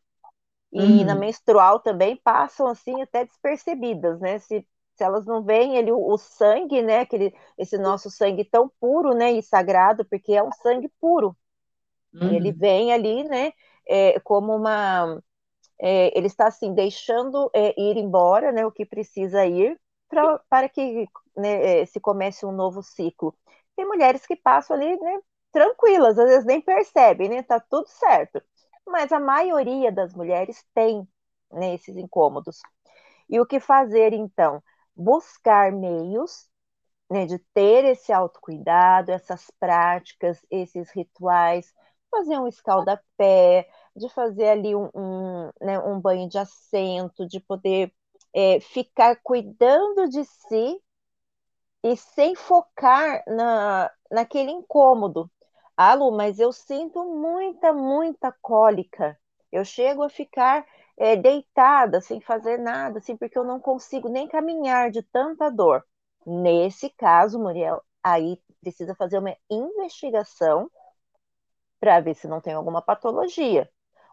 E 0.72 0.82
uhum. 0.82 1.06
na 1.06 1.16
menstrual 1.16 1.80
também 1.80 2.16
passam 2.16 2.68
assim 2.68 3.02
até 3.02 3.26
despercebidas, 3.26 4.20
né? 4.20 4.40
Se 4.40 4.68
se 5.04 5.06
elas 5.06 5.26
não 5.26 5.44
veem 5.44 5.76
ele, 5.76 5.92
o, 5.92 5.98
o, 5.98 6.18
sangue, 6.18 6.82
né, 6.82 7.00
aquele, 7.00 7.36
esse 7.58 7.78
nosso 7.78 8.10
sangue 8.10 8.46
tão 8.46 8.72
puro, 8.80 9.14
né, 9.14 9.34
e 9.34 9.44
sagrado, 9.44 10.06
porque 10.06 10.34
é 10.34 10.42
um 10.42 10.52
sangue 10.54 10.90
puro. 11.00 11.36
Uhum. 12.14 12.34
Ele 12.34 12.54
vem 12.54 12.94
ali, 12.94 13.24
né, 13.26 13.52
é, 13.86 14.18
como 14.22 14.56
uma, 14.56 15.22
é, 15.78 16.18
ele 16.18 16.28
está 16.28 16.48
assim 16.48 16.74
deixando 16.74 17.52
é, 17.54 17.78
ir 17.80 17.98
embora, 17.98 18.54
né, 18.54 18.66
o 18.66 18.72
que 18.72 18.86
precisa 18.86 19.46
ir 19.46 19.78
pra, 20.08 20.40
para 20.50 20.70
que 20.70 21.06
né, 21.36 21.82
é, 21.82 21.86
se 21.86 22.00
comece 22.00 22.46
um 22.46 22.54
novo 22.54 22.82
ciclo. 22.82 23.36
Tem 23.76 23.86
mulheres 23.86 24.26
que 24.26 24.38
passam 24.38 24.78
ali, 24.78 24.98
né, 24.98 25.20
tranquilas, 25.52 26.18
às 26.18 26.30
vezes 26.30 26.46
nem 26.46 26.62
percebem, 26.62 27.28
né, 27.28 27.44
tá 27.44 27.60
tudo 27.60 27.88
certo. 27.90 28.42
Mas 28.88 29.12
a 29.12 29.20
maioria 29.20 29.92
das 29.92 30.14
mulheres 30.14 30.64
tem 30.74 31.06
né, 31.52 31.76
esses 31.76 31.98
incômodos. 31.98 32.62
E 33.30 33.40
o 33.40 33.46
que 33.46 33.60
fazer 33.60 34.14
então? 34.14 34.62
Buscar 34.96 35.72
meios 35.72 36.48
né, 37.10 37.26
de 37.26 37.40
ter 37.54 37.86
esse 37.86 38.12
autocuidado, 38.12 39.12
essas 39.12 39.52
práticas, 39.60 40.40
esses 40.50 40.92
rituais, 40.92 41.74
fazer 42.10 42.38
um 42.40 42.48
escaldapé, 42.48 43.68
de 43.96 44.10
fazer 44.10 44.50
ali 44.50 44.76
um, 44.76 44.90
um, 44.96 45.52
né, 45.62 45.80
um 45.80 46.00
banho 46.00 46.28
de 46.28 46.38
assento, 46.38 47.28
de 47.28 47.40
poder 47.40 47.94
é, 48.34 48.60
ficar 48.60 49.18
cuidando 49.22 50.10
de 50.10 50.24
si 50.26 50.82
e 51.84 51.96
sem 51.98 52.36
focar 52.36 53.24
na, 53.28 53.92
naquele 54.10 54.52
incômodo. 54.52 55.30
Ah, 55.76 55.96
mas 56.12 56.40
eu 56.40 56.52
sinto 56.52 57.04
muita, 57.04 57.74
muita 57.74 58.32
cólica. 58.42 59.18
Eu 59.52 59.66
chego 59.66 60.04
a 60.04 60.10
ficar 60.10 60.66
é, 61.04 61.18
deitada, 61.18 62.00
sem 62.00 62.22
fazer 62.22 62.58
nada, 62.58 63.00
assim, 63.00 63.18
porque 63.18 63.38
eu 63.38 63.44
não 63.44 63.60
consigo 63.60 64.08
nem 64.08 64.26
caminhar 64.26 64.90
de 64.90 65.04
tanta 65.04 65.50
dor. 65.52 65.86
Nesse 66.26 66.90
caso, 66.92 67.38
Muriel, 67.38 67.84
aí 68.02 68.40
precisa 68.62 68.96
fazer 68.96 69.18
uma 69.18 69.36
investigação 69.50 70.72
para 71.78 72.00
ver 72.00 72.16
se 72.16 72.26
não 72.26 72.40
tem 72.40 72.54
alguma 72.54 72.82
patologia. 72.82 73.70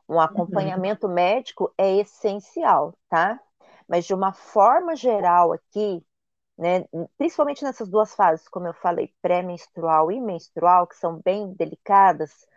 Um 0.08 0.14
uhum. 0.14 0.20
acompanhamento 0.20 1.06
uhum. 1.06 1.14
médico 1.14 1.72
é 1.78 1.98
essencial, 1.98 2.92
tá? 3.08 3.38
Mas 3.86 4.04
de 4.04 4.12
uma 4.12 4.32
forma 4.32 4.96
geral 4.96 5.52
aqui, 5.52 6.04
né, 6.58 6.84
principalmente 7.16 7.62
nessas 7.62 7.88
duas 7.88 8.16
fases, 8.16 8.48
como 8.48 8.66
eu 8.66 8.74
falei, 8.74 9.14
pré-menstrual 9.22 10.10
e 10.10 10.20
menstrual, 10.20 10.88
que 10.88 10.96
são 10.96 11.20
bem 11.24 11.52
delicadas, 11.52 12.48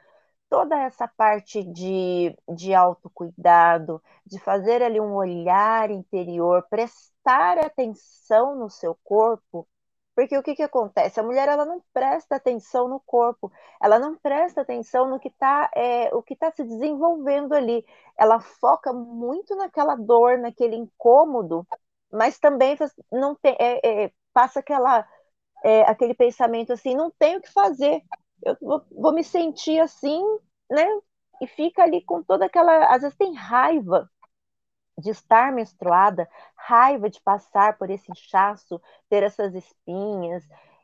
toda 0.54 0.80
essa 0.80 1.08
parte 1.08 1.64
de, 1.64 2.38
de 2.48 2.76
autocuidado, 2.76 4.00
de 4.24 4.38
fazer 4.38 4.84
ali 4.84 5.02
um 5.02 5.16
olhar 5.16 5.90
interior, 5.90 6.64
prestar 6.70 7.58
atenção 7.58 8.56
no 8.56 8.70
seu 8.70 8.96
corpo, 9.04 9.68
porque 10.16 10.38
o 10.38 10.44
que, 10.44 10.54
que 10.54 10.62
acontece? 10.62 11.20
A 11.20 11.24
mulher 11.24 11.50
ela 11.50 11.66
não 11.66 11.84
presta 11.92 12.36
atenção 12.36 12.88
no 12.88 13.00
corpo, 13.00 13.52
ela 13.82 13.98
não 13.98 14.16
presta 14.16 14.62
atenção 14.62 15.10
no 15.10 15.20
que 15.20 15.30
está 15.30 15.72
é, 15.76 16.14
o 16.14 16.22
que 16.22 16.36
está 16.36 16.52
se 16.52 16.64
desenvolvendo 16.64 17.54
ali. 17.54 17.84
Ela 18.16 18.40
foca 18.40 18.94
muito 18.94 19.56
naquela 19.56 19.96
dor, 19.96 20.38
naquele 20.38 20.76
incômodo, 20.76 21.68
mas 22.12 22.38
também 22.38 22.78
não 23.12 23.34
tem, 23.34 23.58
é, 23.60 24.04
é, 24.06 24.12
passa 24.32 24.60
aquela, 24.60 25.04
é, 25.64 25.82
aquele 25.90 26.14
pensamento 26.14 26.74
assim, 26.74 26.94
não 26.96 27.10
tenho 27.18 27.40
o 27.40 27.42
que 27.42 27.52
fazer 27.52 28.04
eu 28.46 28.58
vou, 28.62 28.86
vou 28.92 29.14
me 29.14 29.24
sentir 29.24 29.80
assim, 29.80 30.22
né? 30.70 30.86
E 31.42 31.48
fica 31.48 31.84
ali 31.84 32.02
com 32.04 32.24
toda 32.24 32.46
aquela. 32.46 32.86
Às 32.94 33.02
vezes 33.02 33.18
tem 33.18 33.34
raiva 33.34 34.10
de 34.98 35.10
estar 35.10 35.52
menstruada, 35.52 36.30
raiva 36.56 37.10
de 37.10 37.20
passar 37.22 37.78
por 37.78 37.90
esse 37.90 38.12
inchaço, 38.12 38.82
ter 39.10 39.24
essas 39.24 39.56
espinhas, 39.56 40.44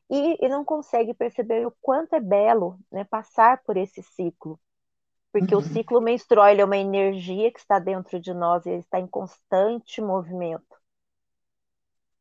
e, 0.10 0.44
e 0.44 0.50
não 0.50 0.66
consegue 0.66 1.14
perceber 1.14 1.66
o 1.68 1.74
quanto 1.82 2.16
é 2.16 2.20
belo 2.20 2.80
né, 2.92 3.04
passar 3.04 3.62
por 3.64 3.78
esse 3.78 4.02
ciclo. 4.02 4.60
Porque 5.32 5.54
uhum. 5.54 5.62
o 5.62 5.64
ciclo 5.64 6.02
menstrual 6.02 6.48
é 6.48 6.66
uma 6.66 6.78
energia 6.78 7.52
que 7.52 7.60
está 7.60 7.78
dentro 7.78 8.20
de 8.20 8.34
nós 8.34 8.66
e 8.66 8.70
ele 8.70 8.80
está 8.80 9.00
em 9.00 9.08
constante 9.08 10.02
movimento. 10.02 10.80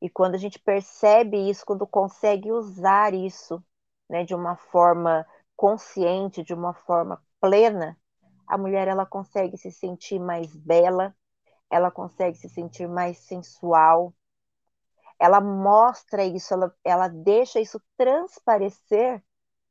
E 0.01 0.11
quando 0.11 0.35
a 0.35 0.39
gente 0.39 0.59
percebe 0.59 1.49
isso, 1.49 1.65
quando 1.65 1.87
consegue 1.87 2.53
usar 2.53 3.15
isso 3.15 3.65
né, 4.09 4.25
de 4.25 4.35
uma 4.35 4.57
forma 4.57 5.27
consciente, 5.57 6.43
de 6.43 6.55
uma 6.55 6.73
forma 6.73 7.23
plena, 7.41 7.99
a 8.47 8.57
mulher 8.57 8.89
ela 8.89 9.05
consegue 9.05 9.57
se 9.57 9.71
sentir 9.71 10.19
mais 10.19 10.55
bela, 10.55 11.15
ela 11.71 11.91
consegue 11.91 12.37
se 12.37 12.49
sentir 12.49 12.89
mais 12.89 13.19
sensual, 13.19 14.15
ela 15.19 15.41
mostra 15.41 16.25
isso, 16.25 16.55
ela, 16.55 16.75
ela 16.85 17.09
deixa 17.09 17.61
isso 17.61 17.83
transparecer 17.97 19.23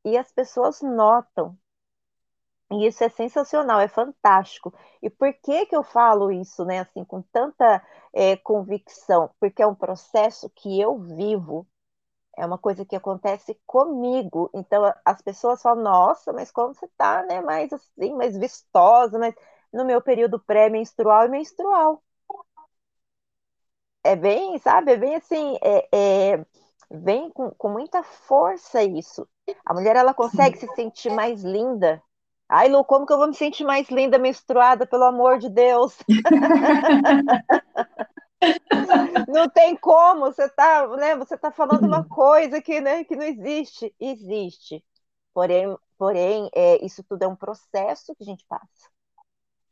e 0.04 0.16
as 0.16 0.30
pessoas 0.30 0.80
notam. 0.82 1.58
E 2.70 2.86
isso 2.86 3.02
é 3.02 3.08
sensacional, 3.08 3.80
é 3.80 3.88
fantástico. 3.88 4.74
E 5.02 5.08
por 5.08 5.32
que 5.32 5.66
que 5.66 5.74
eu 5.74 5.82
falo 5.82 6.30
isso, 6.30 6.64
né, 6.66 6.80
assim, 6.80 7.02
com 7.02 7.22
tanta 7.22 7.82
é, 8.12 8.36
convicção? 8.36 9.30
Porque 9.40 9.62
é 9.62 9.66
um 9.66 9.74
processo 9.74 10.50
que 10.50 10.78
eu 10.78 10.98
vivo, 10.98 11.66
é 12.38 12.46
uma 12.46 12.58
coisa 12.58 12.84
que 12.84 12.96
acontece 12.96 13.58
comigo. 13.66 14.50
Então 14.54 14.92
as 15.04 15.22
pessoas 15.22 15.62
falam, 15.62 15.82
nossa, 15.82 16.32
mas 16.32 16.50
como 16.50 16.74
você 16.74 16.88
tá, 16.96 17.22
né, 17.24 17.40
mais 17.40 17.72
assim, 17.72 18.14
mais 18.14 18.36
vistosa, 18.36 19.18
mas 19.18 19.34
no 19.72 19.84
meu 19.84 20.00
período 20.02 20.38
pré-menstrual 20.40 21.26
e 21.26 21.28
menstrual. 21.28 22.02
É 24.04 24.16
bem, 24.16 24.58
sabe, 24.58 24.92
é 24.92 24.96
bem 24.96 25.16
assim, 25.16 25.58
é, 25.62 26.32
é, 26.32 26.46
vem 26.90 27.30
com, 27.30 27.50
com 27.50 27.68
muita 27.68 28.02
força 28.02 28.82
isso. 28.82 29.28
A 29.66 29.74
mulher, 29.74 29.96
ela 29.96 30.14
consegue 30.14 30.58
se 30.58 30.66
sentir 30.74 31.10
mais 31.10 31.42
linda 31.42 32.02
Ai, 32.50 32.68
Lu, 32.68 32.82
como 32.84 33.04
que 33.04 33.12
eu 33.12 33.18
vou 33.18 33.28
me 33.28 33.34
sentir 33.34 33.62
mais 33.64 33.90
linda 33.90 34.18
menstruada, 34.18 34.86
pelo 34.86 35.04
amor 35.04 35.38
de 35.38 35.50
Deus? 35.50 35.94
não 39.28 39.48
tem 39.48 39.76
como, 39.76 40.26
você 40.26 40.48
tá, 40.48 40.86
né, 40.96 41.16
você 41.16 41.36
tá 41.36 41.50
falando 41.50 41.84
uma 41.84 42.04
coisa 42.04 42.60
que, 42.60 42.80
né, 42.80 43.04
que 43.04 43.16
não 43.16 43.24
existe. 43.24 43.94
Existe. 43.98 44.84
Porém, 45.34 45.76
porém 45.96 46.48
é, 46.54 46.84
isso 46.84 47.02
tudo 47.04 47.22
é 47.22 47.28
um 47.28 47.36
processo 47.36 48.14
que 48.14 48.22
a 48.22 48.26
gente 48.26 48.44
passa. 48.48 48.88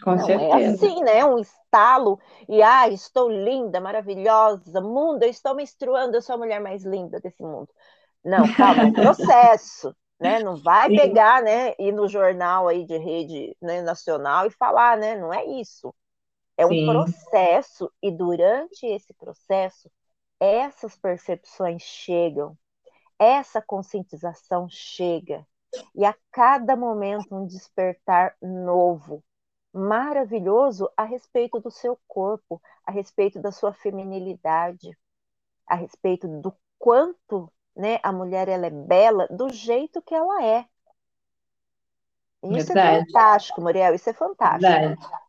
Com 0.03 0.15
não 0.15 0.27
certeza. 0.27 0.59
é 0.59 0.67
assim, 0.67 1.01
né? 1.03 1.25
Um 1.25 1.39
estalo 1.39 2.21
e 2.47 2.63
ah, 2.63 2.87
estou 2.89 3.31
linda, 3.31 3.81
maravilhosa, 3.81 4.81
mundo, 4.81 5.23
eu 5.23 5.31
estou 5.31 5.55
menstruando, 5.55 6.17
eu 6.17 6.23
sou 6.23 6.35
a 6.35 6.39
mulher 6.39 6.61
mais 6.61 6.85
linda 6.85 7.19
desse 7.19 7.43
mundo. 7.43 7.69
Não, 8.23 8.53
calma, 8.55 8.83
é 8.83 8.87
um 8.87 8.93
processo 8.93 9.95
né? 10.19 10.41
Não 10.41 10.57
vai 10.57 10.89
pegar, 10.89 11.43
né, 11.43 11.75
ir 11.79 11.93
no 11.93 12.09
jornal 12.09 12.69
aí 12.69 12.85
de 12.85 12.97
rede 12.97 13.57
né, 13.61 13.83
nacional 13.83 14.47
e 14.47 14.51
falar, 14.51 14.97
né? 14.97 15.17
Não 15.17 15.33
é 15.33 15.45
isso. 15.45 15.95
É 16.57 16.65
um 16.67 16.71
Sim. 16.71 16.85
processo 16.85 17.93
e 18.03 18.11
durante 18.11 18.87
esse 18.87 19.13
processo 19.15 19.91
essas 20.41 20.97
percepções 20.97 21.83
chegam, 21.83 22.57
essa 23.19 23.63
conscientização 23.63 24.69
chega 24.69 25.47
e 25.95 26.05
a 26.05 26.15
cada 26.31 26.77
momento 26.77 27.35
um 27.35 27.47
despertar 27.47 28.37
novo, 28.43 29.25
maravilhoso 29.73 30.91
a 30.97 31.05
respeito 31.05 31.59
do 31.61 31.71
seu 31.71 31.99
corpo, 32.07 32.61
a 32.85 32.93
respeito 32.93 33.41
da 33.41 33.51
sua 33.53 33.73
feminilidade, 33.73 34.97
a 35.67 35.75
respeito 35.75 36.29
do 36.41 36.55
quanto 36.79 37.51
né? 37.77 38.01
A 38.03 38.11
mulher 38.13 38.49
ela 38.49 38.67
é 38.67 38.71
bela 38.71 39.29
do 39.29 39.51
jeito 39.51 40.01
que 40.03 40.15
ela 40.15 40.43
é. 40.43 40.67
Isso 42.51 42.73
é 42.73 42.77
Verdade. 42.77 43.03
é 43.03 43.05
fantástico, 43.05 43.61
Muriel, 43.61 43.95
isso 43.95 44.09
é 44.09 44.13
fantástico. 44.15 44.97
Verdade. 44.97 45.26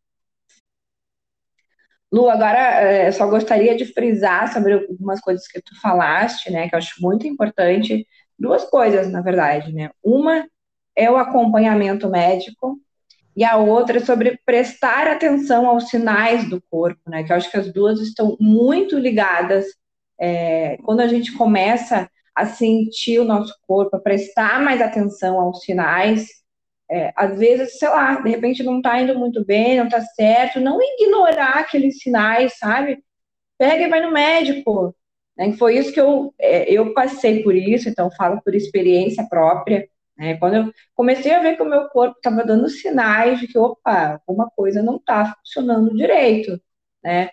Lu, 2.12 2.30
agora 2.30 2.60
é, 2.60 3.12
só 3.12 3.28
gostaria 3.28 3.76
de 3.76 3.86
frisar 3.86 4.52
sobre 4.52 4.74
algumas 4.74 5.20
coisas 5.20 5.48
que 5.48 5.62
tu 5.62 5.80
falaste, 5.82 6.50
né, 6.52 6.70
que 6.70 6.76
eu 6.76 6.80
acho 6.80 7.02
muito 7.02 7.28
importante. 7.28 8.08
Duas 8.40 8.64
coisas, 8.70 9.12
na 9.12 9.22
verdade, 9.22 9.74
né? 9.74 9.90
Uma 10.04 10.48
é 10.96 11.10
o 11.12 11.18
acompanhamento 11.18 12.10
médico 12.10 12.80
e 13.36 13.44
a 13.44 13.58
outra 13.58 13.98
é 13.98 14.00
sobre 14.00 14.40
prestar 14.46 15.08
atenção 15.08 15.68
aos 15.68 15.90
sinais 15.90 16.50
do 16.50 16.62
corpo, 16.70 17.02
né? 17.08 17.24
Que 17.24 17.32
eu 17.32 17.36
acho 17.36 17.52
que 17.52 17.58
as 17.58 17.72
duas 17.72 18.00
estão 18.00 18.38
muito 18.40 18.98
ligadas. 18.98 19.66
É, 20.20 20.78
quando 20.84 21.02
a 21.02 21.08
gente 21.08 21.32
começa 21.34 22.10
a 22.38 22.46
sentir 22.46 23.20
o 23.20 23.26
nosso 23.26 23.54
corpo, 23.68 23.96
a 23.96 24.00
prestar 24.00 24.62
mais 24.62 24.80
atenção 24.82 25.40
aos 25.40 25.62
sinais. 25.64 26.28
É, 26.90 27.12
às 27.16 27.38
vezes, 27.38 27.78
sei 27.80 27.90
lá, 27.90 28.22
de 28.22 28.30
repente 28.30 28.64
não 28.64 28.78
está 28.78 29.02
indo 29.02 29.18
muito 29.20 29.44
bem, 29.46 29.78
não 29.78 29.86
está 29.86 30.02
certo, 30.02 30.60
não 30.60 30.80
ignorar 30.82 31.60
aqueles 31.60 32.00
sinais, 32.00 32.58
sabe? 32.58 33.04
Pega 33.58 33.84
e 33.84 33.90
vai 33.90 34.02
no 34.02 34.12
médico. 34.12 34.96
Né? 35.38 35.54
Foi 35.54 35.78
isso 35.78 35.94
que 35.94 36.00
eu, 36.02 36.34
é, 36.40 36.72
eu 36.72 36.94
passei 36.94 37.44
por 37.44 37.56
isso, 37.56 37.90
então 37.90 38.10
falo 38.12 38.42
por 38.42 38.56
experiência 38.56 39.28
própria. 39.30 39.90
Né? 40.18 40.38
Quando 40.38 40.56
eu 40.56 40.74
comecei 40.96 41.34
a 41.34 41.42
ver 41.42 41.58
que 41.58 41.64
o 41.64 41.70
meu 41.70 41.90
corpo 41.90 42.18
estava 42.18 42.44
dando 42.46 42.70
sinais 42.70 43.40
de 43.40 43.48
que, 43.48 43.58
opa, 43.58 44.22
alguma 44.28 44.50
coisa 44.52 44.82
não 44.84 44.98
está 44.98 45.36
funcionando 45.36 45.96
direito. 45.96 46.62
Né? 47.04 47.30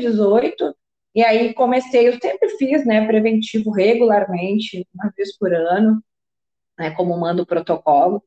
18, 0.00 0.74
e 1.14 1.22
aí 1.24 1.52
comecei, 1.54 2.08
eu 2.08 2.18
sempre 2.20 2.48
fiz, 2.50 2.86
né, 2.86 3.06
preventivo 3.06 3.70
regularmente, 3.70 4.86
uma 4.94 5.12
vez 5.16 5.36
por 5.36 5.52
ano, 5.52 6.02
né, 6.80 6.90
como 6.92 7.16
manda 7.18 7.42
o 7.42 7.46
protocolo. 7.46 8.22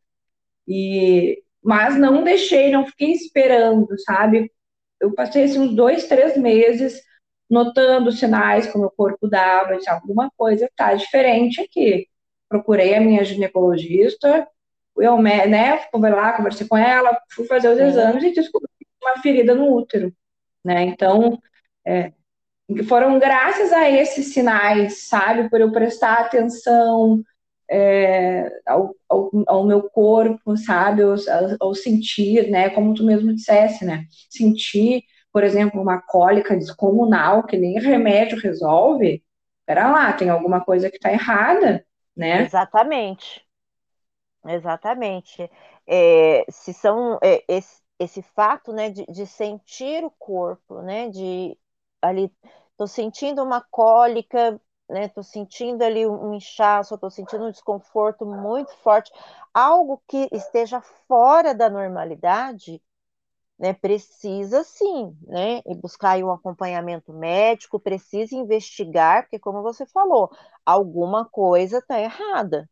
E 0.67 1.43
mas 1.63 1.97
não 1.97 2.23
deixei, 2.23 2.71
não 2.71 2.85
fiquei 2.85 3.11
esperando, 3.13 3.87
sabe? 4.05 4.51
Eu 4.99 5.13
passei 5.13 5.45
assim, 5.45 5.59
uns 5.59 5.75
dois, 5.75 6.07
três 6.07 6.37
meses 6.37 7.01
notando 7.49 8.11
sinais 8.11 8.67
que 8.67 8.77
o 8.77 8.81
meu 8.81 8.91
corpo 8.91 9.27
dava, 9.27 9.77
de 9.77 9.89
alguma 9.89 10.29
coisa 10.37 10.69
tá 10.75 10.93
diferente 10.93 11.61
aqui. 11.61 12.07
Procurei 12.49 12.95
a 12.95 13.01
minha 13.01 13.23
ginecologista, 13.23 14.47
eu, 14.97 15.21
né, 15.21 15.77
fui 15.91 16.09
lá, 16.09 16.33
conversei 16.33 16.67
com 16.67 16.77
ela, 16.77 17.17
fui 17.31 17.45
fazer 17.45 17.69
os 17.69 17.79
exames 17.79 18.23
e 18.23 18.33
descobri 18.33 18.69
uma 19.01 19.17
ferida 19.21 19.55
no 19.55 19.73
útero, 19.73 20.13
né? 20.63 20.83
Então, 20.83 21.39
é, 21.85 22.13
foram 22.87 23.19
graças 23.19 23.71
a 23.73 23.89
esses 23.89 24.33
sinais, 24.33 25.07
sabe, 25.07 25.49
por 25.49 25.61
eu 25.61 25.71
prestar 25.71 26.19
atenção 26.19 27.23
é, 27.69 28.49
ao, 28.65 28.95
ao, 29.09 29.31
ao, 29.47 29.65
meu 29.65 29.89
corpo, 29.89 30.55
sabe, 30.57 31.01
ao, 31.01 31.15
ao, 31.59 31.73
sentir, 31.75 32.49
né, 32.49 32.69
como 32.69 32.93
tu 32.93 33.03
mesmo 33.03 33.33
dissesse, 33.33 33.85
né, 33.85 34.05
sentir, 34.29 35.03
por 35.31 35.43
exemplo, 35.43 35.81
uma 35.81 36.01
cólica 36.01 36.55
descomunal 36.55 37.43
que 37.43 37.57
nem 37.57 37.79
remédio 37.79 38.39
resolve, 38.39 39.23
pera 39.65 39.89
lá, 39.89 40.13
tem 40.13 40.29
alguma 40.29 40.63
coisa 40.63 40.89
que 40.89 40.97
está 40.97 41.11
errada, 41.11 41.85
né? 42.15 42.43
Exatamente, 42.43 43.45
exatamente. 44.45 45.49
É, 45.87 46.45
se 46.49 46.73
são 46.73 47.17
é, 47.23 47.43
esse, 47.47 47.81
esse 47.99 48.21
fato, 48.21 48.71
né, 48.71 48.89
de, 48.89 49.05
de 49.05 49.25
sentir 49.25 50.03
o 50.03 50.11
corpo, 50.11 50.81
né, 50.81 51.09
de 51.09 51.57
ali 52.01 52.31
estou 52.71 52.87
sentindo 52.87 53.41
uma 53.41 53.61
cólica, 53.61 54.59
né? 54.89 55.05
Estou 55.05 55.23
sentindo 55.23 55.81
ali 55.83 56.05
um 56.07 56.33
inchaço, 56.33 56.95
estou 56.95 57.09
sentindo 57.09 57.45
um 57.45 57.51
desconforto 57.51 58.25
muito 58.25 58.75
forte, 58.77 59.11
algo 59.53 60.01
que 60.07 60.27
esteja 60.31 60.81
fora 61.07 61.53
da 61.55 61.69
normalidade, 61.69 62.81
né? 63.59 63.73
Precisa 63.73 64.63
sim, 64.63 65.15
né? 65.23 65.61
E 65.65 65.75
buscar 65.75 66.17
um 66.23 66.31
acompanhamento 66.31 67.13
médico, 67.13 67.79
precisa 67.79 68.35
investigar, 68.35 69.23
porque 69.23 69.39
como 69.39 69.61
você 69.61 69.85
falou, 69.87 70.29
alguma 70.65 71.25
coisa 71.25 71.79
está 71.79 71.99
errada. 71.99 72.69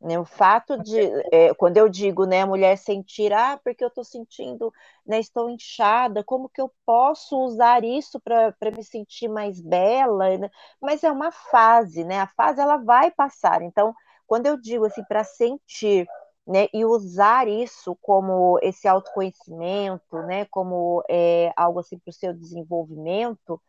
Né? 0.00 0.18
O 0.18 0.24
fato 0.24 0.78
de, 0.82 0.98
é, 1.30 1.52
quando 1.54 1.76
eu 1.76 1.88
digo, 1.88 2.24
né, 2.24 2.42
a 2.42 2.46
mulher 2.46 2.76
sentir, 2.78 3.32
ah, 3.32 3.60
porque 3.62 3.84
eu 3.84 3.88
estou 3.88 4.02
sentindo, 4.04 4.72
né, 5.06 5.20
estou 5.20 5.50
inchada, 5.50 6.24
como 6.24 6.48
que 6.48 6.60
eu 6.60 6.72
posso 6.86 7.36
usar 7.38 7.84
isso 7.84 8.18
para 8.20 8.70
me 8.74 8.82
sentir 8.82 9.28
mais 9.28 9.60
bela? 9.60 10.38
Né? 10.38 10.50
Mas 10.80 11.04
é 11.04 11.10
uma 11.12 11.30
fase, 11.30 12.02
né? 12.04 12.18
A 12.20 12.26
fase 12.28 12.60
ela 12.60 12.78
vai 12.78 13.10
passar. 13.10 13.60
Então, 13.62 13.94
quando 14.26 14.46
eu 14.46 14.56
digo 14.56 14.86
assim, 14.86 15.04
para 15.04 15.22
sentir, 15.24 16.06
né, 16.46 16.66
e 16.72 16.84
usar 16.84 17.46
isso 17.46 17.96
como 18.00 18.58
esse 18.62 18.88
autoconhecimento, 18.88 20.16
né, 20.22 20.46
como 20.46 21.02
é, 21.10 21.52
algo 21.56 21.80
assim 21.80 21.98
para 21.98 22.10
o 22.10 22.14
seu 22.14 22.32
desenvolvimento, 22.32 23.60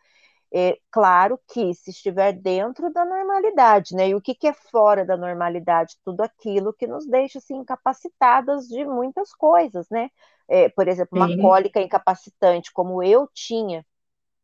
é, 0.54 0.78
claro 0.92 1.40
que 1.54 1.74
se 1.74 1.92
estiver 1.92 2.34
dentro 2.34 2.92
da 2.92 3.06
normalidade, 3.06 3.96
né? 3.96 4.10
E 4.10 4.16
o 4.16 4.22
que, 4.22 4.36
que 4.36 4.48
é 4.48 4.54
fora 4.54 5.06
da 5.06 5.16
normalidade? 5.18 5.98
Tudo 6.04 6.22
aquilo 6.22 6.74
que 6.74 6.88
nos 6.88 7.06
deixa 7.08 7.40
assim, 7.40 7.56
incapacitadas 7.58 8.68
de 8.68 8.86
muitas 8.86 9.34
coisas, 9.34 9.90
né? 9.90 10.10
É, 10.50 10.70
por 10.70 10.88
exemplo, 10.88 11.16
uma 11.18 11.30
Sim. 11.30 11.38
cólica 11.38 11.82
incapacitante, 11.82 12.72
como 12.74 13.02
eu 13.04 13.28
tinha. 13.34 13.86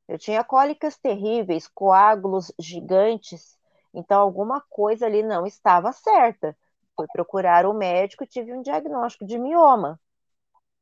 Eu 0.08 0.17
tinha 0.17 0.43
cólicas 0.43 0.98
terríveis, 0.98 1.67
coágulos 1.67 2.52
gigantes, 2.60 3.58
então 3.93 4.20
alguma 4.22 4.62
coisa 4.70 5.06
ali 5.06 5.24
não 5.24 5.46
estava 5.46 5.91
certa. 5.93 6.58
Fui 6.96 7.08
procurar 7.08 7.65
o 7.65 7.74
médico 7.74 8.24
e 8.24 8.28
tive 8.28 8.54
um 8.54 8.62
diagnóstico 8.62 9.26
de 9.26 9.38
mioma. 9.38 10.00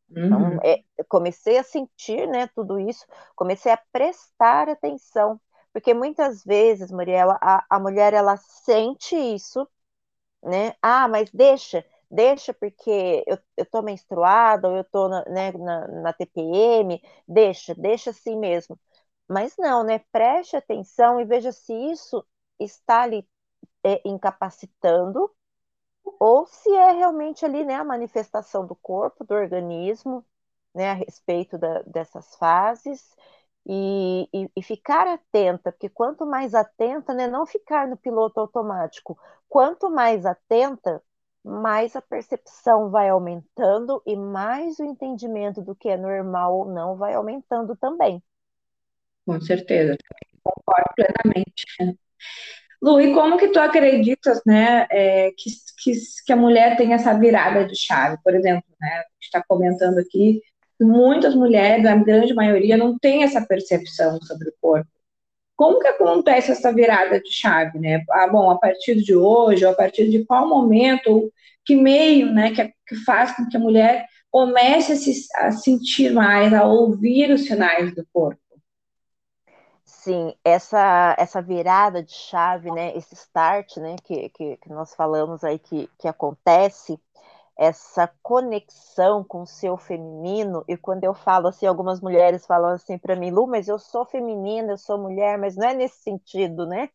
Então, 0.10 0.42
uhum. 0.42 0.60
é, 0.64 0.84
comecei 1.08 1.58
a 1.58 1.64
sentir, 1.64 2.28
né, 2.28 2.48
tudo 2.56 2.80
isso, 2.80 3.06
comecei 3.36 3.72
a 3.72 3.82
prestar 3.92 4.70
atenção, 4.70 5.40
porque 5.74 5.94
muitas 5.94 6.44
vezes, 6.44 6.92
Muriel, 6.92 7.32
a, 7.42 7.66
a 7.70 7.80
mulher 7.80 8.14
ela 8.14 8.38
sente 8.38 9.16
isso, 9.16 9.68
né? 10.44 10.74
Ah, 10.82 11.08
mas 11.08 11.30
deixa, 11.32 11.86
deixa 12.10 12.54
porque 12.54 13.24
eu, 13.28 13.38
eu 13.58 13.66
tô 13.66 13.82
menstruada, 13.82 14.70
ou 14.70 14.78
eu 14.78 14.84
tô 14.86 15.08
na, 15.10 15.24
né, 15.26 15.52
na, 15.54 15.88
na 15.88 16.14
TPM, 16.14 17.02
deixa, 17.28 17.74
deixa 17.76 18.12
assim 18.12 18.38
mesmo. 18.38 18.80
Mas 19.28 19.56
não, 19.58 19.84
né? 19.84 20.00
Preste 20.12 20.56
atenção 20.56 21.20
e 21.20 21.26
veja 21.26 21.52
se 21.52 21.74
isso 21.74 22.26
está 22.60 23.02
ali 23.04 23.28
é, 23.84 24.02
incapacitando 24.08 25.32
ou 26.20 26.46
se 26.48 26.70
é 26.74 26.92
realmente 26.92 27.46
ali, 27.46 27.64
né, 27.64 27.76
a 27.76 27.84
manifestação 27.84 28.66
do 28.66 28.76
corpo, 28.76 29.24
do 29.24 29.34
organismo, 29.34 30.26
né, 30.74 30.92
a 30.92 30.94
respeito 30.94 31.58
da, 31.58 31.82
dessas 31.84 32.36
fases, 32.36 33.16
e, 33.68 34.30
e, 34.34 34.50
e, 34.56 34.62
ficar 34.62 35.08
atenta, 35.08 35.72
porque 35.72 35.90
quanto 35.90 36.26
mais 36.26 36.54
atenta, 36.54 37.14
né, 37.14 37.28
não 37.28 37.46
ficar 37.46 37.88
no 37.88 37.98
piloto 37.98 38.40
automático, 38.40 39.18
quanto 39.50 39.90
mais 39.90 40.26
atenta, 40.26 41.02
mais 41.44 41.96
a 41.96 42.02
percepção 42.02 42.90
vai 42.90 43.10
aumentando 43.10 44.02
e 44.06 44.16
mais 44.16 44.80
o 44.80 44.84
entendimento 44.84 45.62
do 45.62 45.76
que 45.76 45.90
é 45.90 45.98
normal 45.98 46.58
ou 46.58 46.66
não 46.66 46.96
vai 46.96 47.14
aumentando 47.16 47.76
também. 47.76 48.22
Com 49.26 49.42
certeza, 49.42 49.98
concordo 50.44 50.90
plenamente. 50.96 51.66
Lu, 52.86 53.02
e 53.02 53.16
como 53.16 53.36
que 53.36 53.48
tu 53.48 53.60
acreditas, 53.60 54.42
né, 54.46 54.86
é, 54.92 55.32
que, 55.32 55.50
que, 55.84 55.92
que, 56.24 56.32
a 56.32 56.36
mulher 56.36 56.78
tem 56.78 56.94
essa 56.94 57.18
virada 57.18 57.66
de 57.66 57.76
chave? 57.76 58.16
Por 58.24 58.36
exemplo, 58.36 58.64
né, 58.80 58.90
a 58.90 59.00
gente 59.00 59.24
está 59.24 59.44
comentando 59.48 59.98
aqui 59.98 60.40
muitas 60.80 61.34
mulheres, 61.34 61.84
a 61.88 61.96
grande 61.96 62.36
maioria, 62.36 62.78
não 62.78 62.96
tem 63.00 63.24
essa 63.24 63.44
percepção 63.44 64.22
sobre 64.22 64.50
o 64.50 64.54
corpo. 64.62 64.88
Como 65.56 65.80
que 65.80 65.88
acontece 65.88 66.52
essa 66.52 66.72
virada 66.72 67.20
de 67.20 67.32
chave, 67.32 67.80
né? 67.80 68.04
Ah, 68.12 68.28
bom, 68.28 68.52
a 68.52 68.60
partir 68.60 68.96
de 69.02 69.16
hoje, 69.16 69.66
ou 69.66 69.72
a 69.72 69.76
partir 69.76 70.10
de 70.12 70.24
qual 70.24 70.48
momento, 70.48 71.08
ou 71.10 71.32
que 71.66 71.76
meio, 71.76 72.32
né, 72.32 72.52
que, 72.54 72.72
que 72.88 72.96
faz 73.04 73.36
com 73.36 73.48
que 73.50 73.58
a 73.58 73.60
mulher 73.60 74.06
comece 74.30 74.94
a, 74.94 74.96
se, 74.96 75.26
a 75.38 75.52
sentir 75.52 76.14
mais, 76.14 76.54
a 76.54 76.66
ouvir 76.66 77.32
os 77.32 77.46
sinais 77.46 77.96
do 77.96 78.06
corpo? 78.14 78.45
Sim, 80.06 80.36
essa, 80.44 81.16
essa 81.18 81.42
virada 81.42 82.04
de 82.04 82.12
chave, 82.14 82.70
né, 82.72 82.96
esse 82.96 83.16
start, 83.16 83.78
né, 83.78 83.96
que, 84.04 84.30
que, 84.30 84.58
que 84.58 84.70
nós 84.70 84.94
falamos 84.94 85.44
aí 85.44 85.58
que, 85.58 85.88
que 85.98 86.08
acontece, 86.08 87.00
essa 87.58 88.08
conexão 88.22 89.24
com 89.24 89.44
o 89.44 89.48
seu 89.48 89.78
feminino, 89.78 90.64
e 90.68 90.78
quando 90.78 91.04
eu 91.06 91.14
falo 91.16 91.48
assim, 91.48 91.66
algumas 91.66 92.02
mulheres 92.02 92.46
falam 92.46 92.72
assim 92.72 92.98
para 93.00 93.16
mim, 93.16 93.32
Lu, 93.32 93.48
mas 93.48 93.68
eu 93.68 93.80
sou 93.80 94.06
feminina, 94.06 94.74
eu 94.74 94.78
sou 94.78 95.00
mulher, 95.00 95.40
mas 95.40 95.56
não 95.56 95.68
é 95.70 95.74
nesse 95.74 96.04
sentido, 96.04 96.68
né? 96.68 96.90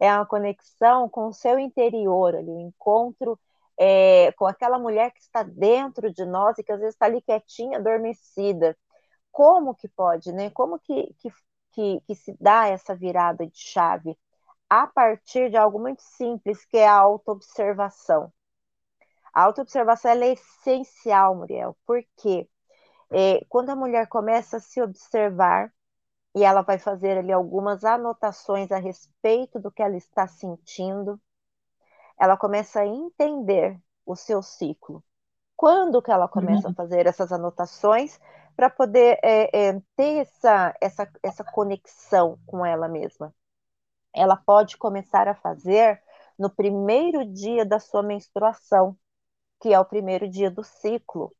É 0.00 0.12
uma 0.14 0.26
conexão 0.26 1.08
com 1.08 1.28
o 1.28 1.32
seu 1.34 1.58
interior, 1.60 2.34
ali, 2.34 2.50
o 2.50 2.60
encontro 2.60 3.38
é, 3.78 4.32
com 4.32 4.46
aquela 4.46 4.78
mulher 4.78 5.12
que 5.12 5.20
está 5.20 5.42
dentro 5.44 6.12
de 6.12 6.24
nós 6.24 6.58
e 6.58 6.64
que 6.64 6.72
às 6.72 6.80
vezes 6.80 6.94
está 6.94 7.06
ali 7.06 7.22
quietinha, 7.22 7.78
adormecida. 7.78 8.76
Como 9.32 9.74
que 9.74 9.88
pode, 9.88 10.32
né? 10.32 10.50
Como 10.50 10.78
que, 10.80 11.14
que, 11.20 11.30
que, 11.76 12.00
que 12.06 12.14
se 12.14 12.34
dá 12.40 12.68
essa 12.68 12.94
virada 12.94 13.46
de 13.46 13.58
chave? 13.58 14.18
A 14.68 14.86
partir 14.86 15.50
de 15.50 15.56
algo 15.56 15.78
muito 15.78 16.02
simples, 16.02 16.64
que 16.64 16.78
é 16.78 16.88
a 16.88 16.98
autoobservação. 16.98 18.32
A 19.32 19.44
autoobservação 19.44 20.10
é 20.10 20.32
essencial, 20.32 21.36
Muriel, 21.36 21.76
porque 21.86 22.48
é, 23.12 23.44
quando 23.48 23.70
a 23.70 23.76
mulher 23.76 24.08
começa 24.08 24.56
a 24.56 24.60
se 24.60 24.80
observar, 24.80 25.70
e 26.34 26.42
ela 26.42 26.62
vai 26.62 26.78
fazer 26.78 27.18
ali 27.18 27.32
algumas 27.32 27.84
anotações 27.84 28.72
a 28.72 28.78
respeito 28.78 29.60
do 29.60 29.70
que 29.70 29.82
ela 29.82 29.96
está 29.96 30.26
sentindo, 30.26 31.20
ela 32.18 32.36
começa 32.36 32.80
a 32.80 32.86
entender 32.86 33.78
o 34.04 34.16
seu 34.16 34.42
ciclo. 34.42 35.04
Quando 35.54 36.02
que 36.02 36.10
ela 36.10 36.28
começa 36.28 36.68
uhum. 36.68 36.72
a 36.72 36.74
fazer 36.74 37.06
essas 37.06 37.32
anotações 37.32 38.18
para 38.56 38.70
poder 38.70 39.18
é, 39.22 39.68
é, 39.68 39.80
ter 39.96 40.20
essa, 40.22 40.74
essa, 40.80 41.10
essa 41.22 41.44
conexão 41.44 42.38
com 42.46 42.64
ela 42.64 42.88
mesma? 42.88 43.34
Ela 44.14 44.36
pode 44.36 44.78
começar 44.78 45.28
a 45.28 45.34
fazer 45.34 46.02
no 46.38 46.50
primeiro 46.50 47.24
dia 47.24 47.64
da 47.64 47.78
sua 47.78 48.02
menstruação, 48.02 48.96
que 49.60 49.72
é 49.72 49.78
o 49.78 49.84
primeiro 49.84 50.28
dia 50.28 50.50
do 50.50 50.64
ciclo. 50.64 51.34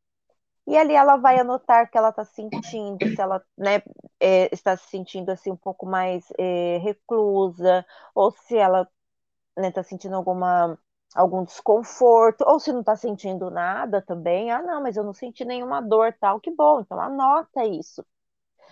E 0.66 0.76
ali 0.76 0.94
ela 0.94 1.16
vai 1.16 1.38
anotar 1.38 1.90
que 1.90 1.96
ela 1.96 2.10
está 2.10 2.24
sentindo, 2.24 2.98
se 3.06 3.20
ela 3.20 3.42
né, 3.56 3.82
é, 4.20 4.52
está 4.52 4.76
se 4.76 4.88
sentindo 4.88 5.30
assim 5.30 5.52
um 5.52 5.56
pouco 5.56 5.86
mais 5.86 6.26
é, 6.38 6.78
reclusa, 6.78 7.86
ou 8.14 8.32
se 8.32 8.56
ela 8.56 8.88
né, 9.56 9.70
tá 9.70 9.82
sentindo 9.82 10.16
alguma 10.16 10.78
algum 11.16 11.44
desconforto, 11.44 12.44
ou 12.46 12.60
se 12.60 12.72
não 12.72 12.80
está 12.80 12.94
sentindo 12.94 13.50
nada 13.50 14.02
também, 14.02 14.50
ah, 14.50 14.62
não, 14.62 14.82
mas 14.82 14.96
eu 14.96 15.04
não 15.04 15.14
senti 15.14 15.44
nenhuma 15.44 15.80
dor, 15.80 16.14
tal, 16.20 16.40
que 16.40 16.50
bom, 16.50 16.80
então 16.80 17.00
anota 17.00 17.64
isso. 17.64 18.04